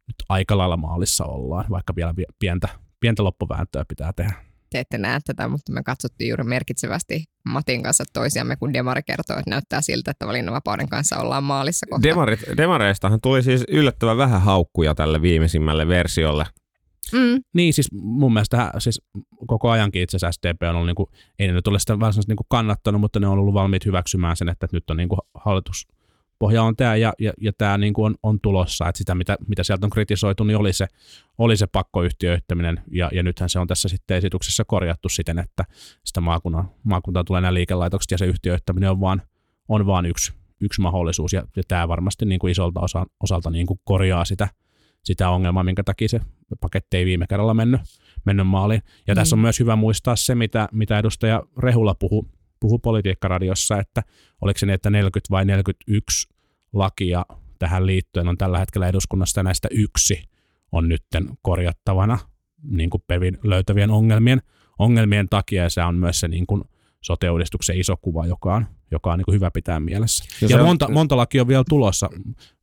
nyt 0.08 0.16
aika 0.30 0.58
lailla 0.58 0.78
maalissa 0.78 1.26
ollaan, 1.26 1.66
vaikka 1.70 1.96
vielä 1.96 2.14
vi- 2.18 2.26
pientä, 2.40 2.68
pientä 3.00 3.24
loppuvääntöä 3.24 3.86
pitää 3.88 4.14
tehdä. 4.14 4.34
Te 4.70 4.80
ette 4.80 4.98
näe 4.98 5.20
tätä, 5.26 5.48
mutta 5.48 5.72
me 5.72 5.84
katsottiin 5.84 6.28
juuri 6.30 6.44
merkitsevästi 6.44 7.24
Matin 7.46 7.84
kanssa 7.84 8.04
toisiamme, 8.14 8.56
kun 8.56 8.74
Demari 8.74 9.04
kertoo, 9.04 9.38
että 9.38 9.50
näyttää 9.50 9.82
siltä, 9.82 10.12
että 10.12 10.28
valinnanvapauden 10.28 10.90
kanssa 10.90 11.18
ollaan 11.18 11.44
maalissa 11.44 11.86
kohta. 11.90 12.08
Demarit, 12.10 12.40
demareistahan 12.58 13.22
tuli 13.22 13.44
siis 13.44 13.64
yllättävän 13.68 14.18
vähän 14.18 14.42
haukkuja 14.42 14.96
tälle 14.96 15.22
viimeisimmälle 15.22 15.88
versiolle. 15.88 16.46
Mm, 17.12 17.42
Niin, 17.54 17.74
siis 17.74 17.92
mun 17.92 18.34
mielestä 18.34 18.72
siis 18.78 19.02
koko 19.48 19.70
ajankin 19.70 20.02
itse 20.02 20.18
asiassa 20.18 20.32
SDP 20.32 20.62
on 20.70 20.76
ollut, 20.76 20.86
niin 20.88 20.96
kuin, 20.96 21.10
ei 21.40 21.48
ne 21.48 21.54
nyt 21.54 21.68
ole 21.68 21.80
sitä 21.80 22.00
varsinaisesti 22.00 22.32
niin 22.32 22.38
kuin 22.38 22.48
kannattanut, 22.50 23.02
mutta 23.02 23.20
ne 23.20 23.28
on 23.28 23.40
ollut 23.40 23.54
valmiit 23.54 23.86
hyväksymään 23.86 24.38
sen, 24.38 24.50
että 24.50 24.68
nyt 24.72 24.90
on 24.90 24.98
niin 24.98 25.10
kuin 25.10 25.20
hallituspohja 26.36 26.64
on 26.64 26.76
tämä 26.76 26.96
ja, 26.96 27.14
ja, 27.20 27.34
ja 27.42 27.54
tämä 27.58 27.78
niin 27.78 27.94
kuin 27.94 28.06
on, 28.06 28.16
on, 28.24 28.40
tulossa, 28.40 28.90
että 28.90 28.98
sitä 28.98 29.16
mitä, 29.16 29.38
mitä 29.48 29.64
sieltä 29.64 29.86
on 29.86 29.90
kritisoitu, 29.90 30.44
niin 30.44 30.58
oli 30.58 30.74
se, 30.74 30.88
oli 31.38 31.58
se 31.58 31.68
pakkoyhtiöittäminen 31.68 32.82
ja, 32.92 33.10
ja 33.14 33.24
nythän 33.24 33.50
se 33.50 33.60
on 33.60 33.68
tässä 33.68 33.90
sitten 33.90 34.18
esityksessä 34.18 34.64
korjattu 34.66 35.10
siten, 35.10 35.40
että 35.40 35.66
sitä 36.04 36.22
maakunnan, 36.22 36.70
maakuntaan 36.84 37.26
tulee 37.26 37.42
nämä 37.42 37.54
liikelaitokset 37.54 38.12
ja 38.12 38.18
se 38.18 38.26
yhtiöittäminen 38.26 38.92
on 38.92 39.00
vaan, 39.00 39.22
on 39.68 39.86
vaan 39.86 40.06
yksi, 40.06 40.34
yksi 40.62 40.82
mahdollisuus 40.82 41.34
ja, 41.34 41.44
ja 41.56 41.64
tämä 41.68 41.88
varmasti 41.88 42.26
niin 42.26 42.40
kuin 42.40 42.52
isolta 42.52 42.80
osa, 42.80 43.06
osalta 43.24 43.50
niin 43.50 43.68
kuin 43.68 43.80
korjaa 43.84 44.26
sitä, 44.26 44.48
sitä 45.04 45.30
ongelmaa, 45.30 45.64
minkä 45.64 45.84
takia 45.84 46.10
se 46.10 46.20
paketti 46.62 46.98
ei 46.98 47.06
viime 47.06 47.26
kerralla 47.28 47.54
mennyt, 47.54 47.82
mennyt 48.26 48.48
maaliin. 48.48 48.82
Ja 49.08 49.14
mm. 49.14 49.16
tässä 49.16 49.36
on 49.36 49.40
myös 49.40 49.60
hyvä 49.60 49.76
muistaa 49.76 50.16
se, 50.16 50.36
mitä, 50.36 50.70
mitä 50.72 51.00
edustaja 51.00 51.44
Rehula 51.58 51.96
puhui 51.96 52.24
puhu 52.60 52.80
Politiikkaradiossa, 52.80 53.80
että 53.80 54.04
oliko 54.42 54.60
se 54.60 54.66
niin, 54.66 54.74
että 54.74 54.90
40 54.90 55.32
vai 55.32 55.46
41 55.46 56.30
lakia 56.74 57.26
tähän 57.60 57.86
liittyen 57.86 58.28
on 58.28 58.38
tällä 58.38 58.60
hetkellä 58.60 58.88
eduskunnassa 58.88 59.40
ja 59.40 59.44
näistä 59.44 59.68
yksi 59.72 60.24
on 60.72 60.90
nytten 60.90 61.30
korjattavana 61.42 62.20
niin 62.64 62.90
kuin 62.90 63.04
Pevin 63.08 63.38
löytävien 63.44 63.92
ongelmien, 63.92 64.42
ongelmien 64.80 65.30
takia, 65.30 65.64
ja 65.64 65.70
se 65.70 65.84
on 65.84 65.96
myös 65.96 66.20
se 66.20 66.28
niin 66.28 66.48
kuin 66.48 66.64
sote-uudistuksen 67.02 67.78
iso 67.80 67.98
kuva, 67.98 68.26
joka 68.26 68.56
on, 68.56 68.66
joka 68.92 69.12
on 69.12 69.20
niin 69.20 69.26
kuin 69.26 69.36
hyvä 69.36 69.52
pitää 69.52 69.80
mielessä. 69.80 70.24
Ja 70.28 70.38
Ja, 70.42 70.48
se 70.48 70.54
ja 70.54 70.60
on- 70.60 70.66
monta, 70.68 70.92
monta 70.92 71.18
lakia 71.18 71.42
on 71.42 71.48
vielä 71.48 71.64
tulossa, 71.70 72.10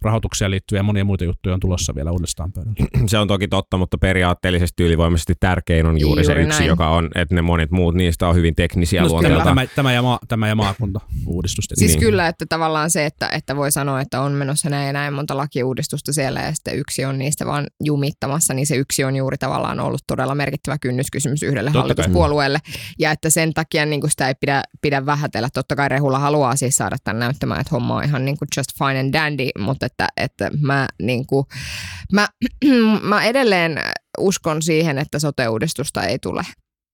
rahoitukseen 0.02 0.50
liittyviä 0.50 0.78
ja 0.78 0.82
monia 0.82 1.04
muita 1.04 1.24
juttuja 1.24 1.54
on 1.54 1.60
tulossa 1.60 1.94
vielä 1.94 2.10
uudestaan 2.10 2.52
pöydällä. 2.52 2.76
se 3.06 3.18
on 3.18 3.28
toki 3.28 3.48
totta, 3.48 3.76
mutta 3.76 3.98
periaatteellisesti 3.98 4.82
ylivoimaisesti 4.82 5.34
tärkein 5.40 5.86
on 5.86 6.00
juuri, 6.00 6.24
se 6.24 6.32
Juuri 6.32 6.42
yksi, 6.44 6.58
näin. 6.58 6.68
joka 6.68 6.88
on, 6.88 7.10
että 7.14 7.34
ne 7.34 7.42
monet 7.42 7.70
muut 7.70 7.94
niistä 7.94 8.28
on 8.28 8.34
hyvin 8.34 8.54
teknisiä 8.54 9.02
No, 9.02 9.08
luonteelta. 9.08 9.44
tämä, 9.44 9.66
tämä, 9.66 9.92
ja 9.92 10.02
maa, 10.02 10.18
tämä 10.28 10.48
ja 10.48 10.54
maakunta-uudistus. 10.54 11.64
Siis 11.74 11.90
Niin. 11.90 12.00
kyllä, 12.00 12.28
että 12.28 12.46
tavallaan 12.48 12.90
se, 12.90 13.06
että, 13.06 13.28
että 13.28 13.56
voi 13.56 13.72
sanoa, 13.72 14.00
että 14.00 14.20
on 14.20 14.32
menossa 14.32 14.70
näin 14.70 14.86
ja 14.86 14.92
näin 14.92 15.14
monta 15.14 15.36
lakiuudistusta 15.36 16.12
siellä 16.12 16.40
ja 16.40 16.52
sitten 16.54 16.76
yksi 16.78 17.04
on 17.04 17.18
niistä 17.18 17.46
vaan 17.46 17.66
jumittamassa, 17.84 18.54
niin 18.54 18.66
se 18.66 18.76
yksi 18.76 19.04
on 19.04 19.16
juuri 19.16 19.38
tavallaan 19.38 19.80
ollut 19.80 20.00
todella 20.06 20.34
merkittävä 20.34 20.78
kynnyskysymys 20.78 21.42
yhdelle 21.42 21.70
Totta 21.70 21.72
kai. 21.72 21.82
hallituspuolueelle. 21.82 22.58
Ja 22.98 23.10
että 23.10 23.30
sen 23.30 23.54
takia 23.54 23.86
niin 23.86 24.00
kuin 24.00 24.10
sitä 24.10 24.28
ei 24.28 24.34
pidä, 24.40 24.62
pidä 24.82 25.06
vähätellä. 25.06 25.48
Totta 25.54 25.76
kai 25.76 25.88
Rehula 25.88 26.11
haluaa 26.18 26.56
siis 26.56 26.76
saada 26.76 26.96
tämän 27.04 27.20
näyttämään, 27.20 27.60
että 27.60 27.70
homma 27.72 27.96
on 27.96 28.04
ihan 28.04 28.24
niin 28.24 28.38
kuin 28.38 28.48
just 28.56 28.68
fine 28.78 29.00
and 29.00 29.12
dandy, 29.12 29.48
mutta 29.58 29.86
että, 29.86 30.08
että 30.16 30.50
mä, 30.60 30.88
niin 31.02 31.26
kuin, 31.26 31.46
mä, 32.12 32.28
mä 33.10 33.24
edelleen 33.24 33.78
uskon 34.18 34.62
siihen, 34.62 34.98
että 34.98 35.18
sote-uudistusta 35.18 36.02
ei 36.02 36.18
tule 36.18 36.42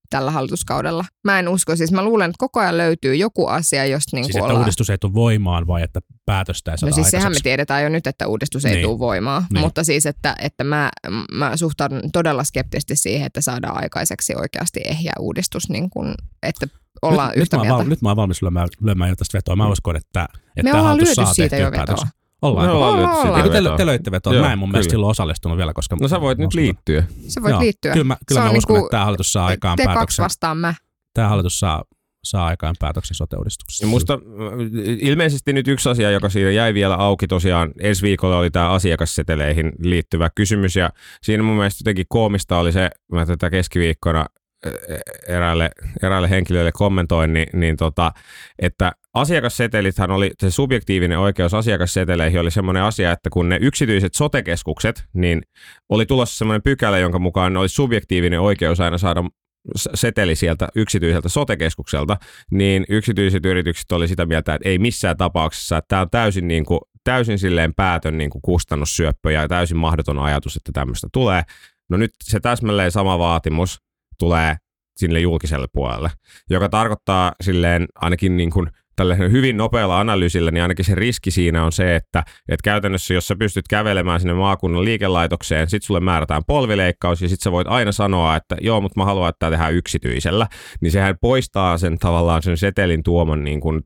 tällä 0.09 0.31
hallituskaudella. 0.31 1.05
Mä 1.23 1.39
en 1.39 1.47
usko, 1.47 1.75
siis 1.75 1.91
mä 1.91 2.03
luulen, 2.03 2.29
että 2.29 2.39
koko 2.39 2.59
ajan 2.59 2.77
löytyy 2.77 3.15
joku 3.15 3.47
asia, 3.47 3.85
josta 3.85 4.17
niin 4.17 4.25
Siis 4.25 4.35
että 4.35 4.45
ollaan... 4.45 4.59
uudistus 4.59 4.89
ei 4.89 4.97
tule 4.97 5.13
voimaan 5.13 5.67
vai 5.67 5.83
että 5.83 5.99
päätöstä 6.33 6.71
No 6.81 6.91
siis 6.91 7.09
sehän 7.09 7.31
me 7.31 7.37
tiedetään 7.43 7.83
jo 7.83 7.89
nyt, 7.89 8.07
että 8.07 8.27
uudistus 8.27 8.65
ei 8.65 8.73
Niin. 8.75 8.83
tule 8.85 8.99
voimaan, 8.99 9.45
Niin. 9.53 9.61
mutta 9.61 9.83
siis, 9.83 10.05
että, 10.05 10.35
että 10.39 10.63
mä, 10.63 10.89
mä 11.31 11.57
suhtaudun 11.57 12.01
todella 12.13 12.43
skeptisesti 12.43 12.95
siihen, 12.95 13.25
että 13.25 13.41
saadaan 13.41 13.83
aikaiseksi 13.83 14.33
oikeasti 14.35 14.79
ehjä 14.85 15.11
uudistus, 15.19 15.69
niin 15.69 15.89
kuin, 15.89 16.13
että 16.43 16.67
ollaan 17.01 17.29
nyt, 17.29 17.37
yhtä 17.37 17.57
nyt, 17.57 17.61
mä 17.67 17.73
oon 17.73 17.77
mieltä. 17.77 17.83
val, 17.85 17.89
nyt 17.89 18.01
mä 18.01 18.09
oon 18.09 18.15
valmis 18.17 18.41
lyömään, 18.41 18.67
lyömään 18.81 19.15
tästä 19.17 19.37
vetoa. 19.37 19.55
Mä 19.55 19.67
uskon, 19.67 19.95
että, 19.95 20.23
että 20.31 20.39
Me 20.55 20.63
tämä 20.63 20.71
ollaan 20.73 20.85
hallitus 20.87 21.07
lyöty 21.17 21.25
saa 21.25 21.33
siitä 21.33 21.55
jo 21.55 21.65
vetoa. 21.71 21.77
päätöksen. 21.85 22.09
Ollaan. 22.41 22.67
Me 22.67 22.71
ollaan 22.73 22.93
Ollaan, 22.93 23.15
ollaan. 23.15 23.37
Eikö 23.37 23.49
te, 23.49 23.63
vetoa. 23.63 23.77
te 23.77 23.85
löitte 23.85 24.11
vetoa? 24.11 24.33
Joo, 24.33 24.43
Mä 24.45 24.53
en 24.53 24.59
mun 24.59 24.69
mielestä 24.71 24.87
kyllä. 24.89 24.93
silloin 24.97 25.11
osallistunut 25.11 25.57
vielä, 25.57 25.73
koska... 25.73 25.97
No 26.01 26.07
sä 26.07 26.21
voit 26.21 26.37
nyt 26.37 26.53
liittyä. 26.53 27.03
Se 27.27 27.41
voit 27.41 27.51
Joo, 27.51 27.59
liittyä. 27.61 27.93
Kyllä 27.93 28.03
mä, 28.03 28.17
kyllä 28.27 28.41
mä 28.41 28.49
on 28.49 28.57
uskon, 28.57 28.73
niinku- 28.75 28.85
että 28.87 28.91
tämä 28.97 29.05
hallitus 29.05 29.33
saa 29.33 29.45
aikaan 29.45 29.75
Te 29.77 29.83
kaksi 29.83 29.93
päätöksen. 29.95 30.23
vastaan 30.23 30.57
mä. 30.57 30.73
Tämä 31.13 31.27
hallitus 31.29 31.59
saa, 31.59 31.83
saa 32.23 32.45
aikaan 32.45 32.75
päätöksen 32.79 33.15
musta 33.87 34.13
äh, 34.13 34.19
ilmeisesti 34.99 35.53
nyt 35.53 35.67
yksi 35.67 35.89
asia, 35.89 36.11
joka 36.11 36.29
siinä 36.29 36.51
jäi 36.51 36.73
vielä 36.73 36.95
auki 36.95 37.27
tosiaan, 37.27 37.71
ensi 37.81 38.01
viikolla 38.01 38.37
oli 38.37 38.51
tämä 38.51 38.69
asiakasseteleihin 38.69 39.71
liittyvä 39.79 40.29
kysymys 40.35 40.75
ja 40.75 40.89
siinä 41.23 41.43
mun 41.43 41.55
mielestä 41.55 41.81
jotenkin 41.81 42.05
koomista 42.09 42.57
oli 42.57 42.71
se, 42.71 42.89
mä 43.11 43.25
tätä 43.25 43.49
keskiviikkona 43.49 44.25
äh, 44.67 44.73
eräälle, 45.27 45.69
eräälle 46.03 46.29
henkilölle 46.29 46.71
kommentoin, 46.71 47.33
niin, 47.33 47.47
niin 47.53 47.77
tota, 47.77 48.11
että 48.59 48.91
asiakassetelithän 49.13 50.11
oli, 50.11 50.31
se 50.39 50.51
subjektiivinen 50.51 51.19
oikeus 51.19 51.53
asiakasseteleihin 51.53 52.39
oli 52.39 52.51
semmoinen 52.51 52.83
asia, 52.83 53.11
että 53.11 53.29
kun 53.29 53.49
ne 53.49 53.57
yksityiset 53.61 54.13
sotekeskukset, 54.13 55.03
niin 55.13 55.41
oli 55.89 56.05
tulossa 56.05 56.37
semmoinen 56.37 56.63
pykälä, 56.63 56.97
jonka 56.97 57.19
mukaan 57.19 57.57
olisi 57.57 57.75
subjektiivinen 57.75 58.41
oikeus 58.41 58.79
aina 58.79 58.97
saada 58.97 59.23
seteli 59.75 60.35
sieltä 60.35 60.67
yksityiseltä 60.75 61.29
sotekeskukselta, 61.29 62.17
niin 62.51 62.85
yksityiset 62.89 63.45
yritykset 63.45 63.91
oli 63.91 64.07
sitä 64.07 64.25
mieltä, 64.25 64.53
että 64.53 64.69
ei 64.69 64.77
missään 64.77 65.17
tapauksessa, 65.17 65.77
että 65.77 65.87
tämä 65.87 66.01
on 66.01 66.09
täysin, 66.09 66.47
niin 66.47 66.65
kuin, 66.65 66.79
täysin 67.03 67.39
silleen 67.39 67.73
päätön 67.75 68.17
niin 68.17 68.29
kuin 68.29 68.41
kustannussyöppö 68.41 69.31
ja 69.31 69.47
täysin 69.47 69.77
mahdoton 69.77 70.19
ajatus, 70.19 70.55
että 70.55 70.71
tämmöistä 70.71 71.07
tulee. 71.13 71.43
No 71.89 71.97
nyt 71.97 72.11
se 72.23 72.39
täsmälleen 72.39 72.91
sama 72.91 73.19
vaatimus 73.19 73.81
tulee 74.19 74.55
sille 74.97 75.19
julkiselle 75.19 75.67
puolelle, 75.73 76.09
joka 76.49 76.69
tarkoittaa 76.69 77.33
silleen 77.41 77.87
ainakin 77.95 78.37
niin 78.37 78.51
kuin 78.51 78.69
tällaisella 78.99 79.29
hyvin 79.29 79.57
nopealla 79.57 79.99
analyysillä, 79.99 80.51
niin 80.51 80.61
ainakin 80.61 80.85
se 80.85 80.95
riski 80.95 81.31
siinä 81.31 81.65
on 81.65 81.71
se, 81.71 81.95
että, 81.95 82.23
että 82.49 82.63
käytännössä 82.63 83.13
jos 83.13 83.27
sä 83.27 83.35
pystyt 83.35 83.67
kävelemään 83.69 84.19
sinne 84.19 84.33
maakunnan 84.33 84.85
liikelaitokseen, 84.85 85.69
sit 85.69 85.83
sulle 85.83 85.99
määrätään 85.99 86.41
polvileikkaus 86.47 87.21
ja 87.21 87.29
sit 87.29 87.41
sä 87.41 87.51
voit 87.51 87.67
aina 87.67 87.91
sanoa, 87.91 88.35
että 88.35 88.55
joo, 88.61 88.81
mutta 88.81 88.99
mä 88.99 89.05
haluan, 89.05 89.29
että 89.29 89.39
tämä 89.39 89.51
tehdään 89.51 89.73
yksityisellä, 89.73 90.47
niin 90.81 90.91
sehän 90.91 91.15
poistaa 91.21 91.77
sen 91.77 91.97
tavallaan 91.97 92.43
sen 92.43 92.57
setelin 92.57 93.03
tuoman 93.03 93.43
niin 93.43 93.59
kuin 93.59 93.81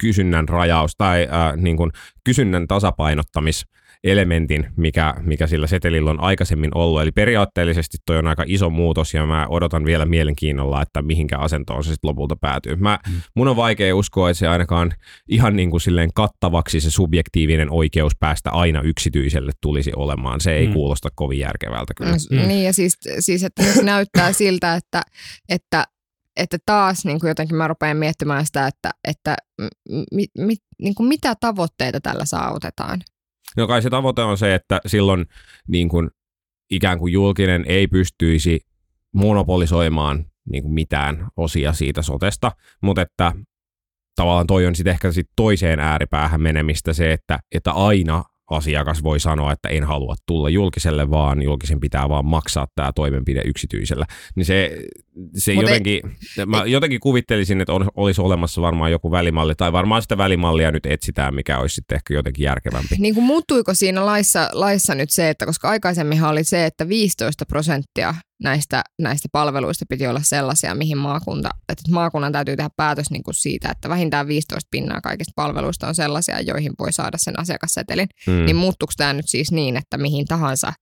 kysynnän 0.00 0.48
rajaus 0.48 0.92
tai 0.98 1.28
äh, 1.32 1.56
niin 1.56 1.76
kuin 1.76 1.90
kysynnän 2.24 2.66
tasapainottamis 2.66 3.64
elementin, 4.04 4.66
mikä, 4.76 5.14
mikä 5.20 5.46
sillä 5.46 5.66
setelillä 5.66 6.10
on 6.10 6.20
aikaisemmin 6.20 6.70
ollut. 6.74 7.02
Eli 7.02 7.12
periaatteellisesti 7.12 7.96
toi 8.06 8.18
on 8.18 8.26
aika 8.26 8.44
iso 8.46 8.70
muutos 8.70 9.14
ja 9.14 9.26
mä 9.26 9.46
odotan 9.48 9.84
vielä 9.84 10.06
mielenkiinnolla, 10.06 10.82
että 10.82 11.02
mihinkä 11.02 11.38
asentoon 11.38 11.84
se 11.84 11.88
sitten 11.90 12.08
lopulta 12.08 12.36
päätyy. 12.36 12.76
Mä, 12.76 12.98
Mm. 13.08 13.12
mun 13.36 13.48
on 13.48 13.56
vaikea 13.56 13.96
uskoa, 13.96 14.30
että 14.30 14.38
se 14.38 14.48
ainakaan 14.48 14.92
ihan 15.28 15.56
niin 15.56 15.70
kuin 15.70 15.80
silleen 15.80 16.10
kattavaksi 16.14 16.80
se 16.80 16.90
subjektiivinen 16.90 17.70
oikeus 17.70 18.12
päästä 18.20 18.50
aina 18.50 18.80
yksityiselle 18.82 19.52
tulisi 19.60 19.92
olemaan. 19.96 20.40
Se 20.40 20.52
ei 20.54 20.66
Mm. 20.66 20.72
kuulosta 20.72 21.08
kovin 21.14 21.38
järkevältä 21.38 21.94
kyllä. 21.94 22.16
Mm. 22.30 22.36
Mm. 22.40 22.48
Niin 22.48 22.64
ja 22.64 22.72
siis, 22.72 22.98
siis 23.20 23.44
että 23.44 23.62
nyt 23.62 23.82
näyttää 23.84 24.32
siltä, 24.42 24.74
että, 24.74 25.02
että, 25.48 25.84
että 26.36 26.58
taas 26.66 27.04
niin 27.04 27.20
kuin 27.20 27.28
jotenkin 27.28 27.56
mä 27.56 27.68
rupean 27.68 27.96
miettimään 27.96 28.46
sitä, 28.46 28.66
että, 28.66 28.90
että 29.08 29.36
mi, 30.12 30.26
mi, 30.38 30.54
niin 30.82 30.94
kuin 30.94 31.08
mitä 31.08 31.34
tavoitteita 31.40 32.00
tällä 32.00 32.24
saavutetaan. 32.24 33.00
No 33.56 33.66
kai 33.66 33.82
se 33.82 33.90
tavoite 33.90 34.22
on 34.22 34.38
se, 34.38 34.54
että 34.54 34.80
silloin 34.86 35.26
niin 35.68 35.88
kuin, 35.88 36.10
ikään 36.70 36.98
kuin 36.98 37.12
julkinen 37.12 37.64
ei 37.66 37.86
pystyisi 37.86 38.60
monopolisoimaan 39.12 40.26
niin 40.50 40.62
kuin 40.62 40.74
mitään 40.74 41.28
osia 41.36 41.72
siitä 41.72 42.02
sotesta, 42.02 42.52
mutta 42.82 43.02
että 43.02 43.32
tavallaan 44.16 44.46
toi 44.46 44.66
on 44.66 44.74
sitten 44.74 44.90
ehkä 44.92 45.12
sit 45.12 45.28
toiseen 45.36 45.80
ääripäähän 45.80 46.40
menemistä 46.40 46.92
se, 46.92 47.12
että, 47.12 47.38
että 47.52 47.72
aina 47.72 48.24
asiakas 48.54 49.02
voi 49.02 49.20
sanoa, 49.20 49.52
että 49.52 49.68
en 49.68 49.84
halua 49.84 50.14
tulla 50.26 50.48
julkiselle, 50.48 51.10
vaan 51.10 51.42
julkisen 51.42 51.80
pitää 51.80 52.08
vaan 52.08 52.26
maksaa 52.26 52.66
tämä 52.74 52.92
toimenpide 52.94 53.42
yksityisellä. 53.44 54.06
Niin 54.36 54.46
se, 54.46 54.76
se 55.36 55.54
Mut 55.54 55.64
ei- 55.64 55.70
jotenkin, 55.70 56.00
mä 56.46 56.64
jotenkin 56.66 57.00
kuvittelisin, 57.00 57.60
että 57.60 57.72
on, 57.72 57.88
olisi 57.94 58.20
olemassa 58.20 58.62
varmaan 58.62 58.90
joku 58.90 59.10
välimalli, 59.10 59.54
tai 59.54 59.72
varmaan 59.72 60.02
sitä 60.02 60.18
välimallia 60.18 60.70
nyt 60.70 60.86
etsitään, 60.86 61.34
mikä 61.34 61.58
olisi 61.58 61.74
sitten 61.74 61.96
ehkä 61.96 62.14
jotenkin 62.14 62.44
järkevämpi. 62.44 62.96
Niin 62.98 63.14
kuin 63.14 63.24
muuttuiko 63.24 63.74
siinä 63.74 64.06
laissa, 64.06 64.48
laissa 64.52 64.94
nyt 64.94 65.10
se, 65.10 65.30
että 65.30 65.46
koska 65.46 65.68
aikaisemminhan 65.68 66.30
oli 66.30 66.44
se, 66.44 66.66
että 66.66 66.88
15 66.88 67.46
prosenttia 67.46 68.14
näistä, 68.44 68.84
näistä 68.98 69.28
palveluista 69.32 69.84
piti 69.88 70.06
olla 70.06 70.20
sellaisia, 70.22 70.74
mihin 70.74 70.98
maakunta, 70.98 71.50
että 71.68 71.82
maakunnan 71.90 72.32
täytyy 72.32 72.56
tehdä 72.56 72.70
päätös 72.76 73.10
niin 73.10 73.22
kuin 73.22 73.34
siitä, 73.34 73.70
että 73.70 73.88
vähintään 73.88 74.28
15 74.28 74.68
pinnaa 74.70 75.00
kaikista 75.00 75.32
palveluista 75.36 75.88
on 75.88 75.94
sellaisia, 75.94 76.40
joihin 76.40 76.72
voi 76.78 76.92
saada 76.92 77.18
sen 77.18 77.38
asiakassetelin. 77.38 78.08
Mm. 78.26 78.44
Niin 78.44 78.56
muuttuuko 78.56 78.92
tämä 78.96 79.12
nyt 79.12 79.28
siis 79.28 79.52
niin, 79.52 79.76
että 79.76 79.98
mihin 79.98 80.24
tahansa, 80.26 80.72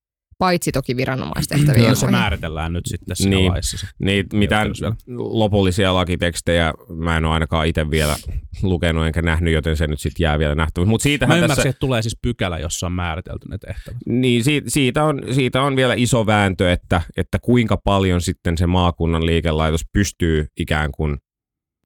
paitsi 0.43 0.73
toki 0.73 0.97
viranomaistehtäviä. 0.97 1.83
Joo, 1.85 1.95
se 1.95 2.07
joihin- 2.07 2.19
määritellään 2.19 2.73
nyt 2.73 2.87
sitten 2.87 3.17
siinä 3.17 3.37
Niin. 3.37 3.53
laissa. 3.53 3.79
se. 3.79 3.87
Niin, 3.99 4.27
mitään 4.33 4.71
lopullisia 5.17 5.95
lakitekstejä 5.95 6.75
mä 6.89 7.17
en 7.17 7.25
ole 7.25 7.35
ainakaan 7.35 7.67
itse 7.67 7.91
vielä 7.91 8.17
lukenut 8.63 9.07
enkä 9.07 9.23
nähnyt, 9.23 9.55
joten 9.55 9.77
se 9.77 9.87
nyt 9.87 10.01
sitten 10.01 10.25
jää 10.25 10.39
vielä 10.39 10.55
nähtäväksi. 10.55 10.89
Mutta 10.91 11.03
Mä 11.03 11.11
siitähän 11.11 11.37
ymmärsin, 11.39 11.57
tässä, 11.57 11.69
että 11.69 11.81
tulee 11.81 12.03
siis 12.03 12.17
pykälä, 12.23 12.59
jossa 12.59 12.87
on 12.87 12.93
määritelty 12.93 13.49
ne 13.49 13.59
tehtävät. 13.59 13.97
niin 14.07 14.45
siitä, 14.45 14.71
siitä, 14.71 15.05
on, 15.05 15.21
siitä 15.31 15.63
on 15.63 15.77
vielä 15.77 15.95
iso 15.95 16.27
vääntö, 16.27 16.73
että, 16.73 17.01
että 17.17 17.39
kuinka 17.43 17.77
paljon 17.85 18.21
sitten 18.21 18.59
se 18.59 18.67
maakunnan 18.67 19.27
liikelaitos 19.27 19.81
pystyy 19.93 20.47
ikään 20.61 20.91
kuin 20.93 21.17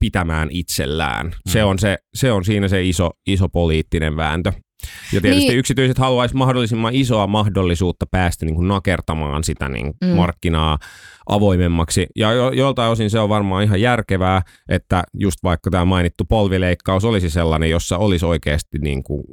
pitämään 0.01 0.49
itsellään. 0.51 1.33
Se, 1.49 1.63
Mm. 1.63 1.69
on 1.69 1.79
se, 1.79 1.99
se 2.15 2.33
on 2.33 2.45
siinä 2.45 2.69
se 2.69 2.83
iso, 2.85 3.11
iso 3.27 3.49
poliittinen 3.49 4.17
vääntö. 4.17 4.53
Ja 5.12 5.21
tietysti 5.21 5.49
Niin. 5.49 5.59
yksityiset 5.59 5.99
haluaisi 5.99 6.37
mahdollisimman 6.37 6.95
isoa 6.95 7.26
mahdollisuutta 7.26 8.06
päästä 8.11 8.47
niin 8.47 8.54
kuin 8.54 8.68
nakertamaan 8.68 9.45
sitä 9.45 9.68
niin 9.68 9.92
mm. 10.00 10.09
markkinaa 10.09 10.78
avoimemmaksi. 11.26 12.06
Ja 12.16 12.33
jo, 12.33 12.50
joltain 12.50 12.92
osin 12.92 13.11
se 13.11 13.18
on 13.18 13.28
varmaan 13.28 13.64
ihan 13.64 13.80
järkevää, 13.80 14.42
että 14.68 15.04
just 15.14 15.38
vaikka 15.42 15.71
tämä 15.71 15.85
mainittu 15.85 16.25
polvileikkaus 16.25 17.04
olisi 17.04 17.30
sellainen, 17.30 17.71
jossa 17.71 17.99
olisi 17.99 18.26
oikeasti 18.26 18.78
niin 18.78 19.02
kuin 19.02 19.25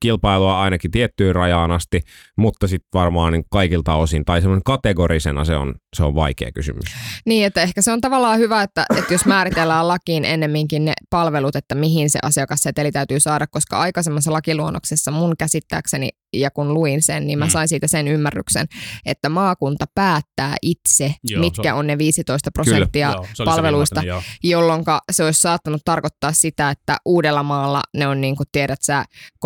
kilpailua 0.00 0.60
ainakin 0.60 0.90
tiettyyn 0.90 1.34
rajaan 1.34 1.70
asti, 1.70 2.00
mutta 2.36 2.68
sitten 2.68 2.88
varmaan 2.94 3.32
niin 3.32 3.44
kaikilta 3.50 3.94
osin, 3.94 4.24
tai 4.24 4.40
semmoinen 4.40 4.62
kategorisena 4.64 5.44
se 5.44 5.56
on, 5.56 5.74
se 5.96 6.04
on 6.04 6.14
vaikea 6.14 6.52
kysymys. 6.52 6.84
Niin, 7.26 7.46
että 7.46 7.62
ehkä 7.62 7.82
se 7.82 7.92
on 7.92 8.00
tavallaan 8.00 8.38
hyvä, 8.38 8.62
että, 8.62 8.86
että 8.98 9.14
jos 9.14 9.26
määritellään 9.26 9.88
lakiin 9.88 10.24
ennemminkin 10.24 10.84
ne 10.84 10.92
palvelut, 11.10 11.56
että 11.56 11.74
mihin 11.74 12.10
se 12.10 12.18
asiakasseteli 12.22 12.92
täytyy 12.92 13.20
saada, 13.20 13.46
koska 13.46 13.78
aikaisemmassa 13.78 14.32
lakiluonnoksessa 14.32 15.10
mun 15.10 15.34
käsittääkseni, 15.38 16.08
ja 16.34 16.50
kun 16.50 16.74
luin 16.74 17.02
sen, 17.02 17.26
niin 17.26 17.38
mä 17.38 17.44
Mm. 17.44 17.50
sain 17.50 17.68
siitä 17.68 17.86
sen 17.86 18.08
ymmärryksen, 18.08 18.66
että 19.06 19.28
maakunta 19.28 19.84
päättää 19.94 20.54
itse, 20.62 21.04
Joo, 21.04 21.14
joo, 21.24 21.40
mitkä 21.40 21.62
se 21.62 21.72
on 21.72 21.86
ne 21.86 21.98
15 21.98 22.50
prosenttia 22.50 23.10
Joo, 23.12 23.22
se 23.22 23.28
oli 23.28 23.34
se 23.36 23.44
palveluista, 23.44 24.02
joo. 24.02 24.22
jolloin 24.42 24.84
se 25.12 25.24
olisi 25.24 25.40
saattanut 25.40 25.82
tarkoittaa 25.84 26.32
sitä, 26.32 26.70
että 26.70 26.96
Uudellamaalla 27.04 27.82
ne 27.96 28.06
on 28.06 28.20
niin 28.20 28.36
kuin 28.36 28.46
tiedät 28.52 28.82
sä, 28.82 29.04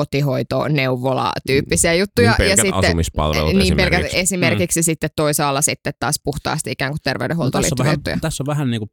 kotihoito, 0.08 0.68
neuvola 0.68 1.32
tyyppisiä 1.46 1.94
juttuja. 1.94 2.34
Niin 2.38 2.50
ja 2.50 2.56
sitten, 2.56 2.74
asumispalvelut 2.74 3.54
niin 3.54 3.76
pelkät 3.76 3.98
esimerkiksi. 3.98 4.18
esimerkiksi 4.18 4.80
mm. 4.80 4.84
sitten 4.84 5.10
toisaalla 5.16 5.62
sitten 5.62 5.92
taas 6.00 6.20
puhtaasti 6.24 6.70
ikään 6.70 6.92
kuin 6.92 7.00
terveydenhuoltoon 7.02 7.62
tässä, 7.62 7.74
on 7.78 7.86
liittyviä 7.86 8.12
vähän, 8.12 8.20
tässä 8.20 8.42
on 8.42 8.46
vähän 8.46 8.70
niin 8.70 8.80
kuin, 8.80 8.90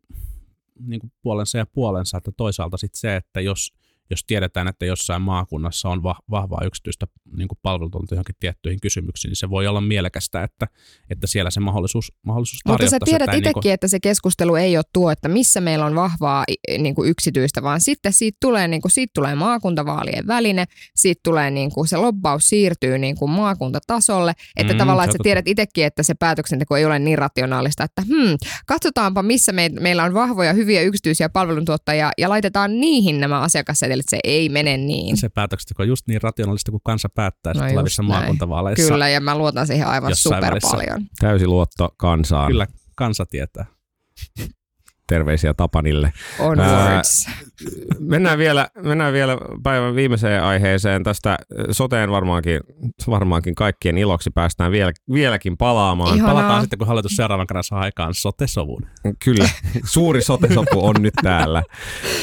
niin 0.88 1.00
kuin 1.00 1.12
puolensa 1.22 1.58
ja 1.58 1.66
puolensa, 1.66 2.18
että 2.18 2.32
toisaalta 2.38 2.78
sitten 2.78 3.00
se, 3.00 3.16
että 3.16 3.42
jos, 3.42 3.74
jos 4.10 4.24
tiedetään, 4.28 4.68
että 4.68 4.86
jossain 4.86 5.22
maakunnassa 5.22 5.90
on 5.90 6.04
va- 6.04 6.20
vahvaa 6.32 6.62
yksityistä 6.66 7.08
niin 7.38 7.48
kuin 7.48 7.60
palvelutonta 7.62 8.16
johonkin 8.16 8.36
tiettyihin 8.40 8.80
kysymyksiin, 8.82 9.30
niin 9.30 9.36
se 9.36 9.50
voi 9.50 9.68
olla 9.68 9.82
mielekästä, 9.82 10.44
että, 10.44 10.68
että 11.10 11.28
siellä 11.28 11.52
se 11.52 11.60
mahdollisuus, 11.60 12.14
mahdollisuus 12.26 12.60
Mutta 12.68 12.88
sä 12.88 12.98
tiedät 13.06 13.30
ei 13.30 13.38
itsekin, 13.38 13.54
niinku- 13.54 13.70
että 13.70 13.88
se 13.88 14.00
keskustelu 14.00 14.56
ei 14.56 14.78
ole 14.78 14.86
tuo, 14.94 15.12
että 15.12 15.28
missä 15.28 15.62
meillä 15.62 15.86
on 15.86 15.96
vahvaa 15.96 16.44
niin 16.78 16.96
kuin 16.96 17.10
yksityistä, 17.10 17.64
vaan 17.64 17.82
sitten 17.82 18.14
siitä 18.14 18.38
tulee, 18.42 18.68
niin 18.68 18.82
kuin, 18.82 18.92
siitä 18.92 19.12
tulee 19.14 19.36
maakuntavaalien 19.36 20.28
väline, 20.28 20.66
siitä 20.96 21.20
tulee 21.24 21.52
niin 21.52 21.72
kuin, 21.72 21.88
se 21.88 21.98
lobbaus 21.98 22.50
siirtyy 22.50 22.98
niin 22.98 23.16
kuin 23.18 23.32
maakuntatasolle, 23.32 24.34
että 24.56 24.74
Mm, 24.74 24.78
tavallaan 24.78 25.06
että 25.06 25.18
sä 25.18 25.24
tiedät 25.24 25.48
itsekin, 25.48 25.86
että 25.86 26.04
se 26.04 26.14
päätöksenteko 26.14 26.78
ei 26.78 26.86
ole 26.86 27.00
niin 27.00 27.18
rationaalista, 27.18 27.84
että 27.84 28.02
hmm, 28.02 28.38
katsotaanpa 28.66 29.24
missä 29.24 29.52
me, 29.52 29.70
meillä 29.70 30.04
on 30.04 30.14
vahvoja, 30.14 30.54
hyviä 30.54 30.82
yksityisiä 30.82 31.30
palveluntuottajia 31.30 32.12
ja 32.18 32.30
laitetaan 32.30 32.80
niihin 32.80 33.20
nämä 33.20 33.42
asiakassetelit, 33.42 33.95
se 34.10 34.20
ei 34.24 34.50
mene 34.50 34.78
niin. 34.78 35.18
se 35.18 35.30
päätöksenteko 35.30 35.84
on 35.84 35.88
just 35.88 36.08
niin 36.08 36.22
rationaalista 36.22 36.72
kuin 36.72 36.82
kansa 36.84 37.10
päättää 37.16 37.54
No 37.54 37.70
tulevissa 37.70 38.02
näin. 38.04 38.10
maakuntavaaleissa. 38.12 38.92
Kyllä, 38.92 39.10
ja 39.10 39.20
mä 39.22 39.38
luotan 39.38 39.68
siihen 39.68 39.88
aivan 39.88 40.16
super 40.16 40.60
paljon. 40.72 41.06
Täysi 41.20 41.48
luotto 41.48 41.90
kansaan. 41.98 42.48
Kyllä 42.48 42.68
kansa 42.96 43.26
tietää. 43.26 43.66
Terveisiä 45.08 45.54
Tapanille. 45.54 46.14
Onwards. 46.40 47.28
Mennään 48.00 48.38
vielä, 48.38 48.68
mennään 48.84 49.14
vielä 49.14 49.38
päivän 49.64 49.96
viimeiseen 49.96 50.44
aiheeseen. 50.44 51.04
Tästä 51.04 51.38
soteen 51.72 52.12
varmaankin, 52.12 52.60
varmaankin 53.10 53.56
kaikkien 53.56 53.98
iloksi 53.98 54.30
päästään 54.30 54.72
vielä, 54.72 54.92
vieläkin 55.14 55.58
palaamaan. 55.58 56.16
Ihanaa. 56.16 56.36
Palataan 56.36 56.62
sitten, 56.62 56.80
kun 56.80 56.88
hallitus 56.88 57.16
seuraavan 57.16 57.48
kerran 57.48 57.64
saa 57.64 57.80
aikaan 57.80 58.14
sotesovun. 58.14 58.86
Kyllä, 59.24 59.50
suuri 59.86 60.22
sotesopu 60.22 60.86
on 60.86 60.96
nyt 61.00 61.14
täällä. 61.24 61.64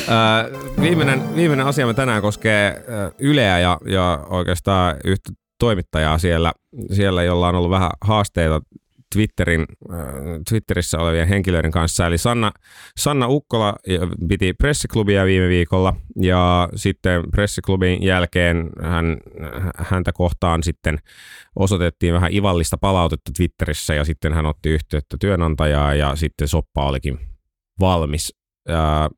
Ää, 0.09 0.45
viimeinen, 0.81 1.37
viimeinen 1.37 1.67
asiamme 1.67 1.95
tänään 1.95 2.23
koskee 2.23 2.85
ää, 2.89 3.11
Yleä 3.19 3.59
ja, 3.59 3.79
ja 3.87 4.27
oikeastaan 4.31 4.97
yhtä 5.05 5.31
toimittajaa 5.59 6.19
siellä, 6.19 6.53
siellä, 6.93 7.23
jolla 7.23 7.49
on 7.49 7.55
ollut 7.55 7.71
vähän 7.71 7.91
haasteita 8.01 8.61
Twitterin, 9.12 9.66
äh, 9.92 9.99
Twitterissä 10.49 10.99
olevien 10.99 11.28
henkilöiden 11.28 11.71
kanssa. 11.71 12.07
Eli 12.07 12.19
Sanna, 12.19 12.52
Sanna 12.97 13.28
Ukkola 13.28 13.69
äh, 13.69 14.09
piti 14.28 14.52
pressiklubia 14.52 15.25
viime 15.25 15.49
viikolla 15.49 15.97
ja 16.21 16.69
sitten 16.75 17.23
pressiklubin 17.31 18.02
jälkeen 18.02 18.71
hän, 18.83 19.16
häntä 19.76 20.12
kohtaan 20.12 20.62
sitten 20.62 20.99
osoitettiin 21.57 22.14
vähän 22.14 22.35
ivallista 22.35 22.78
palautetta 22.78 23.31
Twitterissä 23.37 23.95
ja 23.95 24.04
sitten 24.04 24.33
hän 24.33 24.47
otti 24.47 24.71
yhteyttä 24.71 25.16
työnantajaa 25.21 25.95
ja 25.95 26.16
sitten 26.16 26.49
soppa 26.49 26.87
olikin 26.87 27.19
valmis. 27.81 28.35
Ää, 28.69 29.09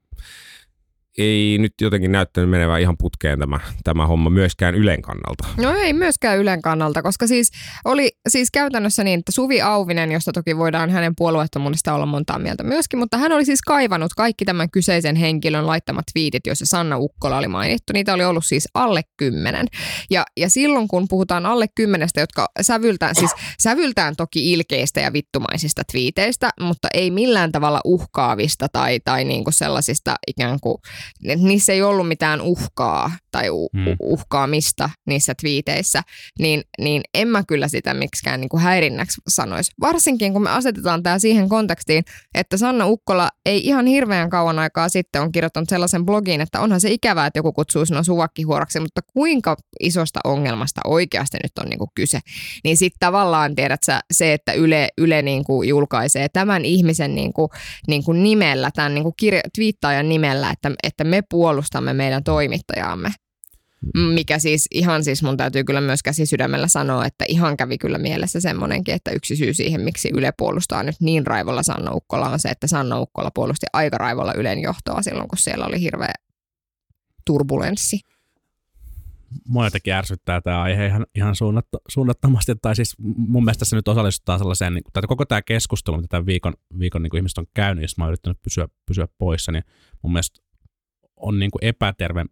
ei 1.19 1.59
nyt 1.59 1.73
jotenkin 1.81 2.13
näyttänyt 2.13 2.51
menevän 2.51 2.81
ihan 2.81 2.97
putkeen 2.99 3.39
tämä, 3.39 3.61
tämä 3.85 4.07
homma 4.07 4.31
myöskään 4.31 4.75
Ylen 4.75 5.03
kannalta. 5.03 5.49
No 5.57 5.75
ei 5.75 5.93
myöskään 5.93 6.39
Ylen 6.39 6.63
kannalta, 6.63 7.03
koska 7.03 7.27
siis 7.27 7.51
oli 7.85 8.13
siis 8.29 8.51
käytännössä 8.51 9.05
niin, 9.05 9.19
että 9.19 9.33
Suvi 9.33 9.61
Auvinen, 9.61 10.13
josta 10.13 10.33
toki 10.33 10.57
voidaan 10.57 10.91
hänen 10.91 11.13
puolueettomuudesta 11.17 11.95
olla 11.95 12.07
montaa 12.07 12.39
mieltä 12.39 12.65
myöskin, 12.65 12.99
mutta 12.99 13.19
hän 13.19 13.33
oli 13.33 13.45
siis 13.45 13.63
kaivannut 13.63 14.15
kaikki 14.15 14.45
tämän 14.45 14.71
kyseisen 14.71 15.17
henkilön 15.17 15.67
laittamat 15.67 16.05
viitit, 16.15 16.47
joissa 16.47 16.67
Sanna 16.67 16.99
Ukkola 16.99 17.39
oli 17.39 17.49
mainittu. 17.49 17.93
Niitä 17.93 18.15
oli 18.15 18.25
ollut 18.25 18.45
siis 18.47 18.69
alle 18.75 19.03
kymmenen. 19.17 19.67
Ja, 20.11 20.25
ja 20.37 20.51
silloin 20.51 20.89
kun 20.89 21.09
puhutaan 21.09 21.47
alle 21.47 21.67
kymmenestä, 21.75 22.21
jotka 22.21 22.47
sävyltään, 22.61 23.15
siis 23.15 23.31
sävyltään 23.61 24.17
toki 24.17 24.53
ilkeistä 24.53 25.01
ja 25.01 25.13
vittumaisista 25.13 25.83
twiiteistä, 25.93 26.51
mutta 26.61 26.89
ei 26.95 27.11
millään 27.11 27.53
tavalla 27.53 27.81
uhkaavista 27.85 28.67
tai, 28.73 29.01
tai 29.05 29.25
niinku 29.25 29.51
sellaisista 29.51 30.15
ikään 30.27 30.61
kuin 30.61 30.77
niissä 31.37 31.73
ei 31.73 31.83
ollut 31.83 32.09
mitään 32.09 32.41
uhkaa 32.41 33.13
tai 33.31 33.51
u- 33.51 33.71
hmm. 33.77 33.97
uhkaamista 34.01 34.91
niissä 35.07 35.35
twiiteissä, 35.41 36.03
niin, 36.39 36.63
niin 36.79 37.03
en 37.15 37.29
mä 37.29 37.43
kyllä 37.49 37.69
sitä 37.69 37.95
miksikään 37.95 38.41
niin 38.41 38.49
kuin 38.49 38.63
häirinnäksi 38.63 39.21
sanoisi. 39.29 39.73
Varsinkin 39.81 40.33
kun 40.33 40.43
me 40.43 40.51
asetetaan 40.51 41.03
tämä 41.03 41.19
siihen 41.19 41.49
kontekstiin, 41.49 42.05
että 42.35 42.57
Sanna 42.57 42.87
Ukkola 42.87 43.31
ei 43.47 43.67
ihan 43.67 43.87
hirveän 43.87 44.31
kauan 44.31 44.59
aikaa 44.59 44.89
sitten 44.89 45.23
on 45.23 45.33
kirjoittanut 45.33 45.69
sellaisen 45.69 46.05
blogiin, 46.05 46.41
että 46.41 46.61
onhan 46.61 46.81
se 46.81 46.91
ikävää, 46.91 47.27
että 47.27 47.39
joku 47.39 47.53
kutsuu 47.53 47.87
sinua 47.87 48.03
suvakkihuoraksi, 48.03 48.81
mutta 48.81 49.01
kuinka 49.03 49.57
isosta 49.81 50.21
ongelmasta 50.25 50.81
oikeasti 50.85 51.39
nyt 51.43 51.59
on 51.59 51.67
niin 51.71 51.79
kuin 51.79 51.91
kyse. 51.95 52.21
Niin 52.65 52.77
sitten 52.77 53.01
tavallaan 53.01 53.55
tiedät 53.55 53.83
sä, 53.83 54.01
se, 54.13 54.33
että 54.33 54.53
Yle, 54.53 54.89
Yle 54.99 55.23
niin 55.23 55.45
kuin 55.45 55.69
julkaisee 55.69 56.29
tämän 56.29 56.65
ihmisen 56.65 57.15
niin 57.15 57.33
kuin, 57.33 57.51
niin 57.89 58.05
kuin 58.05 58.23
nimellä, 58.23 58.71
tämän 58.75 58.95
niin 58.95 59.03
kuin 59.03 59.15
kirja, 59.17 59.41
twiittaajan 59.55 60.09
nimellä, 60.09 60.51
että, 60.51 60.71
että 60.83 60.94
me 61.03 61.23
puolustamme 61.31 61.93
meidän 61.93 62.25
toimittajaamme. 62.25 63.13
Mikä 64.15 64.39
siis 64.39 64.67
ihan 64.71 65.05
siis 65.05 65.23
mun 65.23 65.37
täytyy 65.37 65.65
kyllä 65.65 65.81
myös 65.81 66.03
käsi 66.03 66.27
sydämellä 66.27 66.69
sanoa, 66.69 67.07
että 67.07 67.25
ihan 67.29 67.57
kävi 67.57 67.79
kyllä 67.79 67.99
mielessä 67.99 68.41
semmoinenkin, 68.41 68.95
että 68.95 69.11
yksi 69.11 69.37
syy 69.37 69.55
siihen, 69.55 69.81
miksi 69.81 70.11
Yle 70.15 70.33
puolustaa 70.39 70.83
nyt 70.83 70.97
niin 71.01 71.27
raivolla 71.27 71.63
Sanna 71.63 71.93
Ukkola 71.93 72.29
on 72.29 72.41
se, 72.41 72.49
että 72.49 72.67
Sanna 72.67 73.01
Ukkola 73.01 73.31
puolusti 73.35 73.67
aika 73.73 73.99
raivolla 73.99 74.33
Ylen 74.35 74.63
johtoa 74.63 75.03
silloin, 75.03 75.29
kun 75.29 75.39
siellä 75.39 75.67
oli 75.67 75.81
hirveä 75.81 76.15
turbulenssi. 77.27 78.01
Mua 79.49 79.65
jotenkin 79.65 79.93
ärsyttää 79.93 80.41
tämä 80.41 80.63
aihe 80.63 80.87
ihan, 80.87 81.07
ihan 81.15 81.37
suunnatta, 81.37 81.79
suunnattomasti, 81.89 82.53
tai 82.63 82.77
siis 82.77 82.95
mun 82.99 83.45
mielestä 83.45 83.65
se 83.65 83.77
nyt 83.77 83.89
osallistutaan 83.89 84.39
sellaiseen, 84.39 84.75
niin, 84.75 84.85
tai 84.93 85.03
koko 85.09 85.25
tämä 85.25 85.43
keskustelu, 85.43 85.97
mitä 85.97 86.09
tämän 86.09 86.27
viikon, 86.27 86.55
viikon 86.79 87.03
niin 87.03 87.17
ihmiset 87.17 87.39
on 87.39 87.47
käynyt, 87.55 87.83
jos 87.83 87.99
mä 87.99 88.05
oon 88.05 88.11
yrittänyt 88.11 88.43
pysyä, 88.43 88.69
pysyä 88.87 89.09
poissa, 89.19 89.53
niin 89.53 89.65
mun 90.03 90.13
mielestä 90.13 90.44
on 91.25 91.39
niin 91.39 91.51
kuin 91.51 91.65
epäterve, 91.65 92.25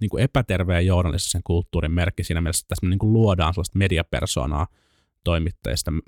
niin 0.00 0.10
kuin 0.10 0.22
epäterveen 0.22 0.86
journalistisen 0.86 1.40
kulttuurin 1.44 1.92
merkki 1.92 2.24
siinä 2.24 2.40
mielessä, 2.40 2.64
että 2.64 2.68
tässä 2.68 2.86
me 2.86 2.90
niin 2.90 2.98
kuin 2.98 3.12
luodaan 3.12 3.54
sellaista 3.54 3.78
mediapersonaa 3.78 4.66
toimittajista. 5.24 5.90
Mä, 5.90 6.00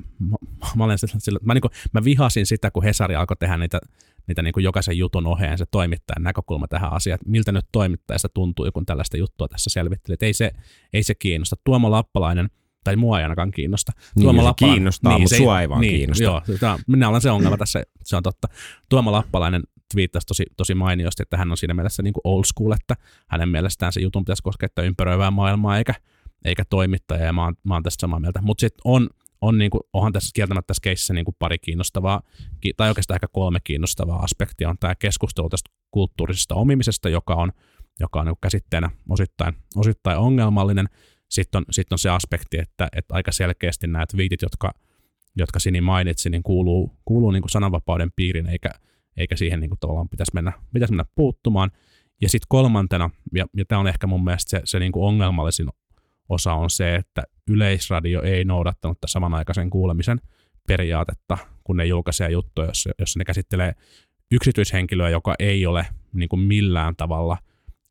mä, 0.76 0.84
olen 0.84 0.98
sillä, 0.98 1.38
mä, 1.42 1.54
niin 1.54 1.62
kuin, 1.62 1.70
mä 1.92 2.04
vihasin 2.04 2.46
sitä, 2.46 2.70
kun 2.70 2.84
Hesari 2.84 3.16
alkoi 3.16 3.36
tehdä 3.36 3.56
niitä, 3.56 3.80
niitä 4.28 4.42
niin 4.42 4.52
kuin 4.52 4.64
jokaisen 4.64 4.98
jutun 4.98 5.26
oheen 5.26 5.58
se 5.58 5.64
toimittajan 5.70 6.22
näkökulma 6.22 6.68
tähän 6.68 6.92
asiaan, 6.92 7.14
että 7.14 7.30
miltä 7.30 7.52
nyt 7.52 7.66
toimittajasta 7.72 8.28
tuntuu, 8.28 8.70
kun 8.74 8.86
tällaista 8.86 9.16
juttua 9.16 9.48
tässä 9.48 9.70
selvitteli. 9.70 10.16
Ei 10.20 10.32
se, 10.32 10.50
ei 10.92 11.02
se 11.02 11.14
kiinnosta. 11.14 11.56
Tuomo 11.64 11.90
Lappalainen, 11.90 12.50
tai 12.84 12.96
mua 12.96 13.18
ei 13.18 13.22
ainakaan 13.22 13.50
kiinnosta. 13.50 13.92
Niin, 14.16 14.22
se 14.22 14.26
Lappalainen- 14.26 14.54
kiinnostaa, 14.74 15.18
mutta 15.18 15.28
se 15.28 15.36
sua 15.36 15.60
ei 15.60 15.68
vaan 15.68 15.80
kiinnosta. 15.80 16.24
Joo, 16.24 16.42
tämä, 16.60 16.78
minä 16.86 17.08
olen 17.08 17.20
se 17.20 17.30
ongelma 17.30 17.56
tässä, 17.56 17.82
se 18.04 18.16
on 18.16 18.22
totta. 18.22 18.48
Tuomo 18.88 19.12
Lappalainen 19.12 19.62
twiittasi 19.92 20.27
tosi, 20.27 20.44
tosi 20.57 20.75
mainiosti, 20.75 21.23
että 21.23 21.37
hän 21.37 21.51
on 21.51 21.57
siinä 21.57 21.75
mielessä 21.75 22.03
niin 22.03 22.12
kuin 22.12 22.23
old 22.25 22.44
school, 22.44 22.73
että 22.73 22.94
hänen 23.29 23.49
mielestään 23.49 23.92
se 23.92 24.01
jutun 24.01 24.25
pitäisi 24.25 24.42
koskettaa 24.42 24.85
ympäröivää 24.85 25.31
maailmaa 25.31 25.79
eikä, 25.79 25.94
eikä 26.44 26.64
toimittajaa, 26.64 27.27
ja 27.27 27.33
mä 27.33 27.44
oon, 27.44 27.55
mä 27.64 27.75
oon 27.75 27.83
tästä 27.83 28.01
samaa 28.01 28.20
mieltä. 28.20 28.42
Mutta 28.42 28.61
sitten 28.61 28.81
on, 28.85 29.09
on 29.40 29.59
niin 29.59 29.70
kuin, 29.70 29.81
onhan 29.92 30.12
tässä 30.12 30.31
kieltämättä 30.35 30.66
tässä 30.66 30.81
keississä 30.83 31.14
niin 31.14 31.25
kuin 31.25 31.37
pari 31.38 31.59
kiinnostavaa, 31.59 32.23
ki- 32.61 32.75
tai 32.77 32.88
oikeastaan 32.88 33.16
ehkä 33.16 33.29
kolme 33.33 33.59
kiinnostavaa 33.64 34.23
aspektia, 34.23 34.70
on 34.70 34.79
tämä 34.81 34.94
keskustelu 34.94 35.49
tästä 35.49 35.70
kulttuurisesta 35.90 36.55
omimisesta, 36.55 37.09
joka 37.09 37.35
on, 37.35 37.53
joka 38.01 38.20
on 38.20 38.27
niin 38.27 38.37
käsitteenä 38.40 38.90
osittain, 39.09 39.55
osittain 39.77 40.18
ongelmallinen. 40.18 40.88
Sitten 41.31 41.59
on, 41.59 41.64
sitten 41.70 41.94
on 41.94 41.99
se 41.99 42.11
aspekti, 42.11 42.59
että, 42.59 42.88
että 42.92 43.14
aika 43.14 43.33
selkeästi 43.33 43.87
nämä 43.87 44.07
twiitit, 44.07 44.42
jotka, 44.42 44.70
jotka 45.37 45.59
Sini 45.59 45.81
mainitsi, 45.81 46.31
niin 46.31 46.42
kuuluu, 46.42 46.97
kuuluu 47.05 47.31
niin 47.31 47.42
kuin 47.42 47.51
sananvapauden 47.51 48.12
piiriin, 48.16 48.47
eikä, 48.47 48.70
eikä 49.16 49.37
siihen 49.37 49.61
niin 49.61 49.70
kuin 49.70 49.79
tavallaan 49.81 50.09
pitäisi 50.09 50.31
mennä, 50.35 50.53
pitäisi 50.72 50.92
mennä 50.92 51.05
puuttumaan. 51.14 51.70
Ja 52.20 52.29
sitten 52.29 52.46
kolmantena, 52.48 53.11
ja, 53.35 53.46
ja 53.57 53.64
tämä 53.64 53.79
on 53.79 53.87
ehkä 53.87 54.07
mun 54.07 54.24
mielestä 54.24 54.50
se, 54.50 54.61
se 54.64 54.79
niin 54.79 54.92
kuin 54.92 55.05
ongelmallisin 55.05 55.68
osa 56.29 56.55
on 56.55 56.70
se, 56.70 56.94
että 56.94 57.22
Yleisradio 57.50 58.22
ei 58.22 58.44
noudattanut 58.44 59.00
tämän 59.00 59.09
samanaikaisen 59.09 59.70
kuulemisen 59.70 60.20
periaatetta, 60.66 61.38
kun 61.64 61.77
ne 61.77 61.85
julkaisee 61.85 62.31
juttuja, 62.31 62.68
jossa, 62.68 62.90
jossa 62.98 63.18
ne 63.18 63.24
käsittelee 63.24 63.72
yksityishenkilöä, 64.31 65.11
joka 65.11 65.35
ei 65.38 65.66
ole 65.66 65.87
niin 66.12 66.29
kuin 66.29 66.40
millään 66.40 66.96
tavalla 66.96 67.38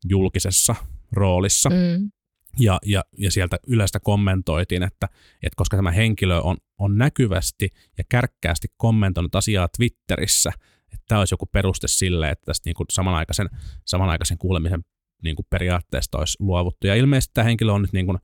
julkisessa 0.10 0.76
roolissa. 1.12 1.70
Mm. 1.70 2.12
Ja, 2.60 2.80
ja, 2.86 3.04
ja 3.18 3.32
sieltä 3.32 3.58
yleistä 3.68 4.00
kommentoitiin, 4.00 4.84
että, 4.84 5.10
että 5.44 5.56
koska 5.56 5.78
tämä 5.78 5.92
henkilö 5.92 6.40
on, 6.40 6.58
on 6.78 6.98
näkyvästi 6.98 7.70
ja 7.98 8.04
kärkkäästi 8.10 8.68
kommentoinut 8.78 9.36
asiaa 9.36 9.68
Twitterissä, 9.78 10.52
että 10.94 11.06
tämä 11.08 11.20
olisi 11.20 11.34
joku 11.34 11.46
peruste 11.46 11.88
sille, 11.88 12.30
että 12.30 12.46
tästä 12.46 12.70
niin 12.70 12.76
kuin 12.76 12.88
samanaikaisen, 12.92 13.50
samanaikaisen 13.86 14.38
kuulemisen 14.38 14.84
niin 15.24 15.36
kuin 15.36 15.46
periaatteesta 15.50 16.18
olisi 16.18 16.38
luovuttu. 16.40 16.88
Ja 16.88 16.96
ilmeisesti 16.96 17.34
tämä 17.34 17.46
henkilö 17.46 17.72
on 17.72 17.82
nyt 17.82 17.94
niin 17.94 18.06
kuin 18.06 18.18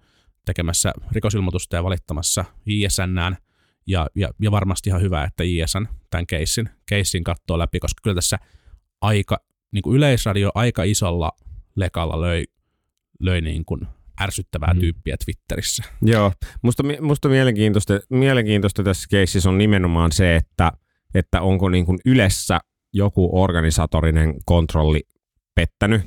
tekemässä 0.46 0.94
rikosilmoitusta 1.12 1.76
ja 1.76 1.84
valittamassa 1.84 2.46
JSNään, 2.66 3.38
ja, 3.88 4.08
ja, 4.16 4.30
ja 4.42 4.52
varmasti 4.52 4.90
ihan 4.90 5.02
hyvä, 5.02 5.24
että 5.24 5.44
JSN 5.44 5.88
tämän 6.10 6.28
keissin, 6.28 6.70
keissin 6.86 7.24
katsoo 7.24 7.60
läpi, 7.60 7.80
koska 7.80 8.00
kyllä 8.04 8.16
tässä 8.16 8.38
aika, 9.02 9.38
niin 9.72 9.82
kuin 9.82 9.98
yleisradio 9.98 10.52
aika 10.56 10.84
isolla 10.84 11.32
lekalla 11.76 12.22
löi, 12.22 12.44
löi 13.20 13.42
niin 13.42 13.66
kuin 13.66 13.82
ärsyttävää 14.22 14.74
Mm. 14.74 14.80
tyyppiä 14.80 15.16
Twitterissä. 15.26 15.84
Joo, 16.02 16.32
musta, 16.62 16.84
musta 17.02 17.30
mielenkiintoista, 17.30 18.00
mielenkiintoista 18.10 18.84
tässä 18.84 19.08
keississä 19.10 19.50
on 19.50 19.58
nimenomaan 19.58 20.12
se, 20.12 20.36
että, 20.36 20.72
että 21.15 21.41
onko 21.41 21.69
niin 21.69 21.86
kuin 21.86 22.00
Ylessä 22.06 22.60
joku 22.93 23.41
organisatorinen 23.41 24.36
kontrolli 24.45 25.02
pettänyt. 25.56 26.02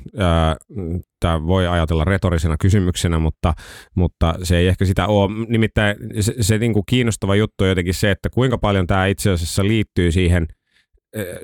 Tämä 1.19 1.47
voi 1.47 1.67
ajatella 1.67 2.03
retorisena 2.05 2.55
kysymyksenä, 2.59 3.19
mutta, 3.19 3.53
mutta 3.95 4.35
se 4.43 4.57
ei 4.57 4.67
ehkä 4.67 4.85
sitä 4.85 5.07
ole. 5.07 5.31
Nimittäin 5.47 5.95
se, 6.19 6.33
se 6.41 6.57
niin 6.57 6.73
kuin 6.73 6.83
kiinnostava 6.85 7.35
juttu 7.35 7.63
on 7.63 7.69
jotenkin 7.69 7.93
se, 7.93 8.11
että 8.11 8.29
kuinka 8.29 8.57
paljon 8.57 8.87
tämä 8.87 9.05
itse 9.05 9.31
asiassa 9.31 9.63
liittyy 9.63 10.11
siihen, 10.11 10.47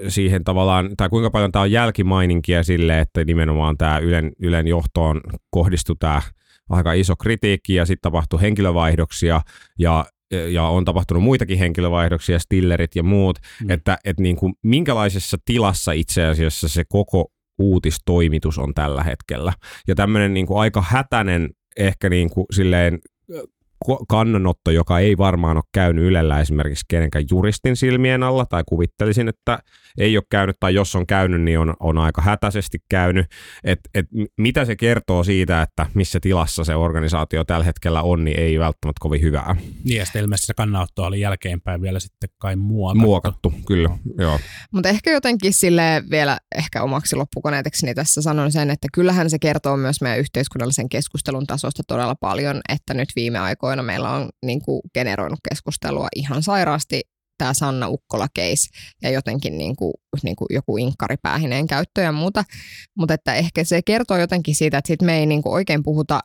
siihen 0.07 0.43
tavallaan, 0.43 0.89
tai 0.97 1.09
kuinka 1.09 1.29
paljon 1.29 1.51
tämä 1.51 1.63
on 1.63 1.71
jälkimaininkia 1.71 2.63
sille, 2.63 2.99
että 2.99 3.25
nimenomaan 3.25 3.77
tämä 3.77 3.97
Ylen, 3.97 4.31
Ylen 4.39 4.67
johtoon 4.67 5.21
kohdistui 5.51 5.95
tämä 5.99 6.21
aika 6.69 6.93
iso 6.93 7.15
kritiikki 7.15 7.75
ja 7.75 7.85
sitten 7.85 8.11
tapahtui 8.11 8.41
henkilövaihdoksia 8.41 9.41
ja 9.79 10.05
ja 10.31 10.63
on 10.63 10.85
tapahtunut 10.85 11.23
muitakin 11.23 11.57
henkilövaihdoksia, 11.57 12.39
Stillerit 12.39 12.95
ja 12.95 13.03
muut, 13.03 13.39
Mm. 13.63 13.69
että, 13.69 13.97
että 14.05 14.23
niin 14.23 14.35
kuin, 14.35 14.53
minkälaisessa 14.63 15.37
tilassa 15.45 15.91
itse 15.91 16.25
asiassa 16.25 16.67
se 16.67 16.83
koko 16.89 17.31
uutistoimitus 17.59 18.57
on 18.57 18.73
tällä 18.73 19.03
hetkellä. 19.03 19.53
Ja 19.87 19.95
tämmöinen 19.95 20.33
niin 20.33 20.45
kuin 20.47 20.59
aika 20.59 20.83
hätäinen 20.87 21.49
ehkä 21.77 22.09
niin 22.09 22.29
kuin 22.29 22.45
silleen 22.51 22.99
kannanotto, 24.09 24.71
joka 24.71 24.99
ei 24.99 25.17
varmaan 25.17 25.57
ole 25.57 25.63
käynyt 25.73 26.05
Ylellä 26.05 26.39
esimerkiksi 26.39 26.85
kenenkään 26.87 27.25
juristin 27.31 27.75
silmien 27.75 28.23
alla, 28.23 28.45
tai 28.45 28.63
kuvittelisin, 28.65 29.27
että 29.27 29.59
ei 29.97 30.17
ole 30.17 30.23
käynyt, 30.29 30.55
tai 30.59 30.73
jos 30.73 30.95
on 30.95 31.07
käynyt, 31.07 31.41
niin 31.41 31.59
on, 31.59 31.73
on 31.79 31.97
aika 31.97 32.21
hätäisesti 32.21 32.77
käynyt. 32.89 33.25
Et, 33.63 33.79
et 33.93 34.05
mitä 34.37 34.65
se 34.65 34.75
kertoo 34.75 35.23
siitä, 35.23 35.61
että 35.61 35.85
missä 35.93 36.19
tilassa 36.19 36.63
se 36.63 36.75
organisaatio 36.75 37.43
tällä 37.43 37.65
hetkellä 37.65 38.01
on, 38.01 38.25
niin 38.25 38.39
ei 38.39 38.59
välttämättä 38.59 38.99
kovin 38.99 39.21
hyvää. 39.21 39.55
Niin 39.83 39.97
ja 39.97 40.05
sitten 40.05 40.21
ilmeisesti 40.21 40.47
se 40.47 40.53
kannanotto 40.53 41.03
oli 41.03 41.19
jälkeenpäin 41.19 41.81
vielä 41.81 41.99
sitten 41.99 42.29
kai 42.37 42.55
muokattu. 42.55 43.01
Muokattu, 43.01 43.53
kyllä. 43.67 43.89
Joo. 44.17 44.39
Mutta 44.71 44.89
ehkä 44.89 45.11
jotenkin 45.11 45.53
sille 45.53 46.03
vielä 46.11 46.37
ehkä 46.55 46.83
omaksi 46.83 47.15
loppukoneetekseni 47.15 47.93
tässä 47.93 48.21
sanon 48.21 48.51
sen, 48.51 48.69
että 48.69 48.87
kyllähän 48.93 49.29
se 49.29 49.39
kertoo 49.39 49.77
myös 49.77 50.01
meidän 50.01 50.19
yhteiskunnallisen 50.19 50.89
keskustelun 50.89 51.47
tasosta 51.47 51.83
todella 51.87 52.15
paljon, 52.15 52.61
että 52.69 52.93
nyt 52.93 53.09
viime 53.15 53.39
aikoina 53.39 53.68
meillä 53.75 54.09
on 54.09 54.29
niin 54.45 54.61
kuin 54.61 54.81
generoinut 54.93 55.39
keskustelua 55.49 56.07
ihan 56.15 56.43
sairaasti 56.43 57.01
tämä 57.37 57.53
Sanna 57.53 57.87
Ukkola-case 57.87 58.69
ja 59.01 59.09
jotenkin 59.09 59.57
niin 59.57 59.75
kuin, 59.75 59.93
niin 60.23 60.35
kuin 60.35 60.47
joku 60.49 60.77
inkkaripäähineen 60.77 61.67
käyttö 61.67 62.01
ja 62.01 62.11
muuta. 62.11 62.43
Mutta 62.97 63.13
että 63.13 63.33
ehkä 63.33 63.63
se 63.63 63.81
kertoo 63.81 64.17
jotenkin 64.17 64.55
siitä, 64.55 64.77
että 64.77 64.87
sit 64.87 65.01
me 65.01 65.17
ei 65.17 65.25
niin 65.25 65.41
kuin 65.41 65.53
oikein 65.53 65.83
puhuta 65.83 66.19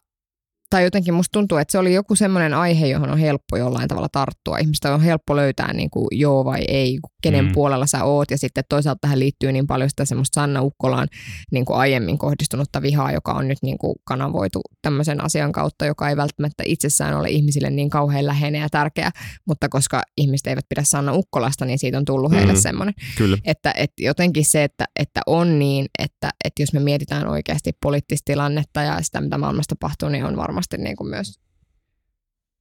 tai 0.75 0.85
jotenkin 0.85 1.15
musta 1.15 1.33
tuntuu, 1.33 1.59
että 1.59 1.73
se 1.73 1.79
oli 1.79 1.95
joku 1.95 2.17
semmoinen 2.17 2.55
aihe, 2.55 2.87
johon 2.87 3.11
on 3.11 3.19
helppo 3.19 3.57
jollain 3.57 3.89
tavalla 3.89 4.09
tarttua. 4.13 4.59
Ihmistä 4.59 4.95
on 4.95 5.01
helppo 5.01 5.37
löytää 5.37 5.73
niin 5.73 5.91
kuin 5.91 6.07
joo 6.11 6.45
vai 6.45 6.61
ei, 6.69 6.99
kenen 7.23 7.45
Mm. 7.45 7.53
puolella 7.53 7.87
sä 7.87 8.05
oot. 8.05 8.31
Ja 8.31 8.39
sitten 8.39 8.65
toisaalta 8.69 8.99
tähän 9.01 9.19
liittyy 9.19 9.53
niin 9.53 9.67
paljon 9.67 9.91
sitä 9.91 10.05
semmoista 10.05 10.41
Sanna 10.41 10.63
Ukkolaan 10.63 11.09
niin 11.53 11.65
kuin 11.65 11.77
aiemmin 11.79 12.19
kohdistunutta 12.19 12.83
vihaa, 12.83 13.13
joka 13.13 13.33
on 13.33 13.49
nyt 13.49 13.59
niin 13.63 13.79
kuin 13.79 13.95
kanavoitu 14.05 14.61
tämmöisen 14.83 15.25
asian 15.25 15.53
kautta, 15.53 15.87
joka 15.87 16.09
ei 16.09 16.17
välttämättä 16.17 16.63
itsessään 16.67 17.15
ole 17.17 17.29
ihmisille 17.31 17.71
niin 17.71 17.91
kauhean 17.91 18.27
läheinen 18.27 18.61
ja 18.61 18.69
tärkeä. 18.71 19.11
Mutta 19.47 19.69
koska 19.69 20.03
ihmiset 20.17 20.47
eivät 20.47 20.65
pidä 20.69 20.83
Sanna 20.85 21.13
Ukkolasta, 21.13 21.65
niin 21.65 21.79
siitä 21.79 21.99
on 21.99 22.05
tullut 22.05 22.33
heille 22.33 22.53
Mm. 22.53 22.59
semmoinen. 22.61 22.95
Kyllä. 23.19 23.39
Että, 23.45 23.73
että 23.77 24.03
jotenkin 24.03 24.45
se, 24.45 24.65
että, 24.65 24.85
että 25.01 25.21
on 25.27 25.59
niin, 25.59 25.87
että, 25.99 26.31
että 26.45 26.63
jos 26.63 26.73
me 26.73 26.81
mietitään 26.81 27.27
oikeasti 27.29 27.73
poliittista 27.83 28.25
tilannetta 28.25 28.83
ja 28.83 29.03
sitä, 29.03 29.21
mitä 29.21 29.39
maailmassa 29.39 29.77
tapahtuu, 29.77 30.09
niin 30.09 30.25
on 30.25 30.37
varmasti 30.37 30.64
niin 30.79 30.97
kuin 30.97 31.11
myös 31.11 31.41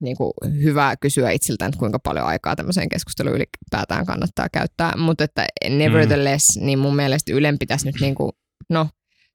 niin 0.03 0.17
kuin 0.17 0.33
hyvä 0.63 0.95
kysyä 1.01 1.31
itseltään, 1.31 1.69
että 1.69 1.79
kuinka 1.79 1.99
paljon 1.99 2.25
aikaa 2.25 2.55
tämmöiseen 2.55 2.89
keskusteluun 2.89 3.35
ylipäätään 3.35 4.05
kannattaa 4.05 4.47
käyttää. 4.49 4.93
Mutta 4.97 5.23
että 5.23 5.45
nevertheless, 5.69 6.57
mm. 6.57 6.65
niin 6.65 6.79
mun 6.79 6.95
mielestä 6.95 7.33
Ylen 7.33 7.59
pitäisi 7.59 7.85
nyt 7.85 7.95
niin 8.01 8.15
kuin, 8.15 8.31
no 8.69 8.89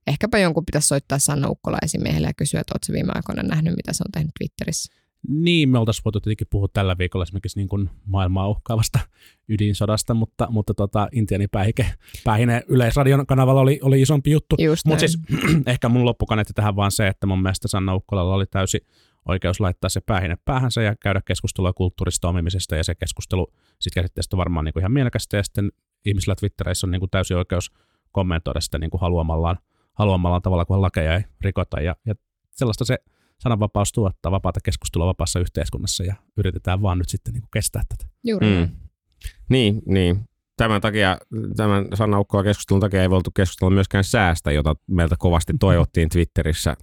ehkäpä 0.06 0.38
jonkun 0.38 0.66
pitäisi 0.66 0.88
soittaa 0.88 1.18
Sanna 1.18 1.48
Ukkola 1.48 1.78
esimiehelle 1.82 2.26
ja 2.26 2.34
kysyä, 2.34 2.60
että 2.60 2.74
ootko 2.74 2.92
viime 2.92 3.12
aikoina 3.14 3.42
nähnyt, 3.42 3.76
mitä 3.76 3.92
se 3.92 4.04
on 4.06 4.12
tehnyt 4.12 4.32
Twitterissä. 4.38 4.92
Niin, 5.28 5.68
me 5.68 5.78
oltaisiin 5.78 6.04
voitu 6.04 6.20
tietenkin 6.20 6.46
puhua 6.50 6.68
tällä 6.72 6.98
viikolla 6.98 7.22
esimerkiksi 7.22 7.58
niin 7.58 7.68
kuin 7.68 7.90
maailmaa 8.04 8.48
uhkaavasta 8.48 8.98
ydinsodasta, 9.48 10.14
mutta, 10.14 10.46
mutta 10.50 10.74
tota, 10.74 11.08
Intianin 11.12 11.48
päähike, 11.50 11.86
päähine 12.24 12.62
Yleisradion 12.68 13.26
kanavalla 13.26 13.60
oli, 13.60 13.78
oli 13.82 14.02
isompi 14.02 14.30
juttu. 14.30 14.56
Mutta 14.86 15.00
siis 15.00 15.18
ehkä 15.66 15.88
mun 15.88 16.04
loppukaneetti 16.04 16.52
tähän 16.52 16.76
vaan 16.76 16.90
se, 16.90 17.06
että 17.06 17.26
mun 17.26 17.42
mielestä 17.42 17.68
Sanna 17.68 17.94
Ukkolalla 17.94 18.34
oli 18.34 18.46
täysi 18.46 18.86
oikeus 19.28 19.60
laittaa 19.60 19.90
se 19.90 20.00
päähine 20.00 20.36
päähänsä 20.44 20.82
ja 20.82 20.96
käydä 20.96 21.20
keskustelua 21.26 21.72
kulttuurista 21.72 22.28
omimisesta 22.28 22.76
ja 22.76 22.84
se 22.84 22.94
keskustelu 22.94 23.52
sitten 23.78 24.02
käsitteestä 24.02 24.36
varmaan 24.36 24.64
niin 24.64 24.72
kuin 24.72 24.80
ihan 24.80 24.92
mielekästä 24.92 25.36
ja 25.36 25.42
sitten 25.42 25.72
ihmisillä 26.04 26.34
Twitterissä 26.34 26.86
on 26.86 26.90
niin 26.90 27.00
kuin 27.00 27.10
täysi 27.10 27.34
oikeus 27.34 27.72
kommentoida 28.12 28.60
sitä 28.60 28.78
niin 28.78 28.90
kuin 28.90 29.00
haluamallaan, 29.00 29.58
haluamallaan 29.92 30.42
tavalla, 30.42 30.64
kun 30.64 30.82
lakeja 30.82 31.14
ei 31.14 31.22
rikota 31.40 31.80
ja, 31.80 31.96
ja 32.06 32.14
sellaista 32.50 32.84
se 32.84 32.98
sananvapaus 33.42 33.92
tuottaa 33.92 34.32
vapaata 34.32 34.60
keskustelua 34.64 35.06
vapaassa 35.06 35.40
yhteiskunnassa 35.40 36.04
ja 36.04 36.14
yritetään 36.36 36.82
vaan 36.82 36.98
nyt 36.98 37.08
sitten 37.08 37.34
niin 37.34 37.42
kuin 37.42 37.50
kestää 37.52 37.82
tätä. 37.88 38.10
Juuri 38.24 38.46
Mm. 38.46 38.68
Niin, 39.48 39.82
niin. 39.86 40.20
Tämän 40.56 40.80
takia, 40.80 41.18
tämän 41.56 41.86
Sanna 41.94 42.18
Ukkola 42.20 42.44
keskustelun 42.44 42.80
takia 42.80 43.02
ei 43.02 43.10
voitu 43.10 43.30
keskustella 43.30 43.70
myöskään 43.70 44.04
säästä, 44.04 44.52
jota 44.52 44.74
meiltä 44.86 45.14
kovasti 45.18 45.52
toivottiin 45.60 46.08
Twitterissä. 46.08 46.76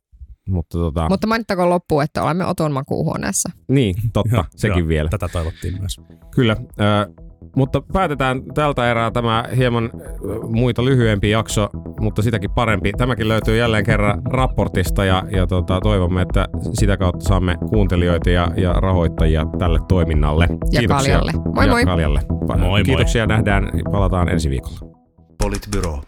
Mutta 0.50 0.78
tota, 0.78 1.10
Mutta 1.10 1.28
mainittakoon 1.28 1.70
loppuun, 1.70 2.04
että 2.04 2.24
olemme 2.24 2.46
Oton 2.46 2.72
makuuhuoneessa. 2.72 3.50
niin, 3.68 3.96
totta, 4.14 4.46
sekin 4.56 4.80
joo, 4.80 4.88
vielä. 4.88 5.10
Tätä 5.10 5.28
toivottiin 5.28 5.80
myös. 5.80 6.02
Kyllä, 6.36 6.56
ö, 6.80 7.24
mutta 7.56 7.82
päätetään 7.94 8.42
tältä 8.54 8.92
erää 8.92 9.12
tämä 9.12 9.44
hieman 9.58 9.90
ö, 9.94 10.40
muita 10.50 10.86
lyhyempi 10.86 11.30
jakso, 11.30 11.70
mutta 12.00 12.22
sitäkin 12.22 12.52
parempi. 12.52 12.92
Tämäkin 12.98 13.28
löytyy 13.28 13.58
jälleen 13.58 13.86
kerran 13.86 14.22
raportista 14.26 15.06
ja, 15.06 15.24
ja 15.32 15.48
tota, 15.48 15.80
toivomme, 15.82 16.22
että 16.22 16.48
sitä 16.74 16.98
kautta 16.98 17.26
saamme 17.26 17.58
kuuntelijoita 17.70 18.30
ja, 18.30 18.52
ja 18.58 18.74
rahoittajia 18.74 19.46
tälle 19.60 19.80
toiminnalle. 19.88 20.48
Ja 20.72 20.88
Kaljalle. 20.88 21.32
Moi 21.56 21.66
ja 21.66 21.72
moi. 21.72 21.86
Kaljalle. 21.86 22.20
moi. 22.58 22.84
Kiitoksia, 22.84 23.26
nähdään, 23.26 23.70
palataan 23.92 24.30
ensi 24.30 24.50
viikolla. 24.50 24.80
Politbyro. 25.44 26.00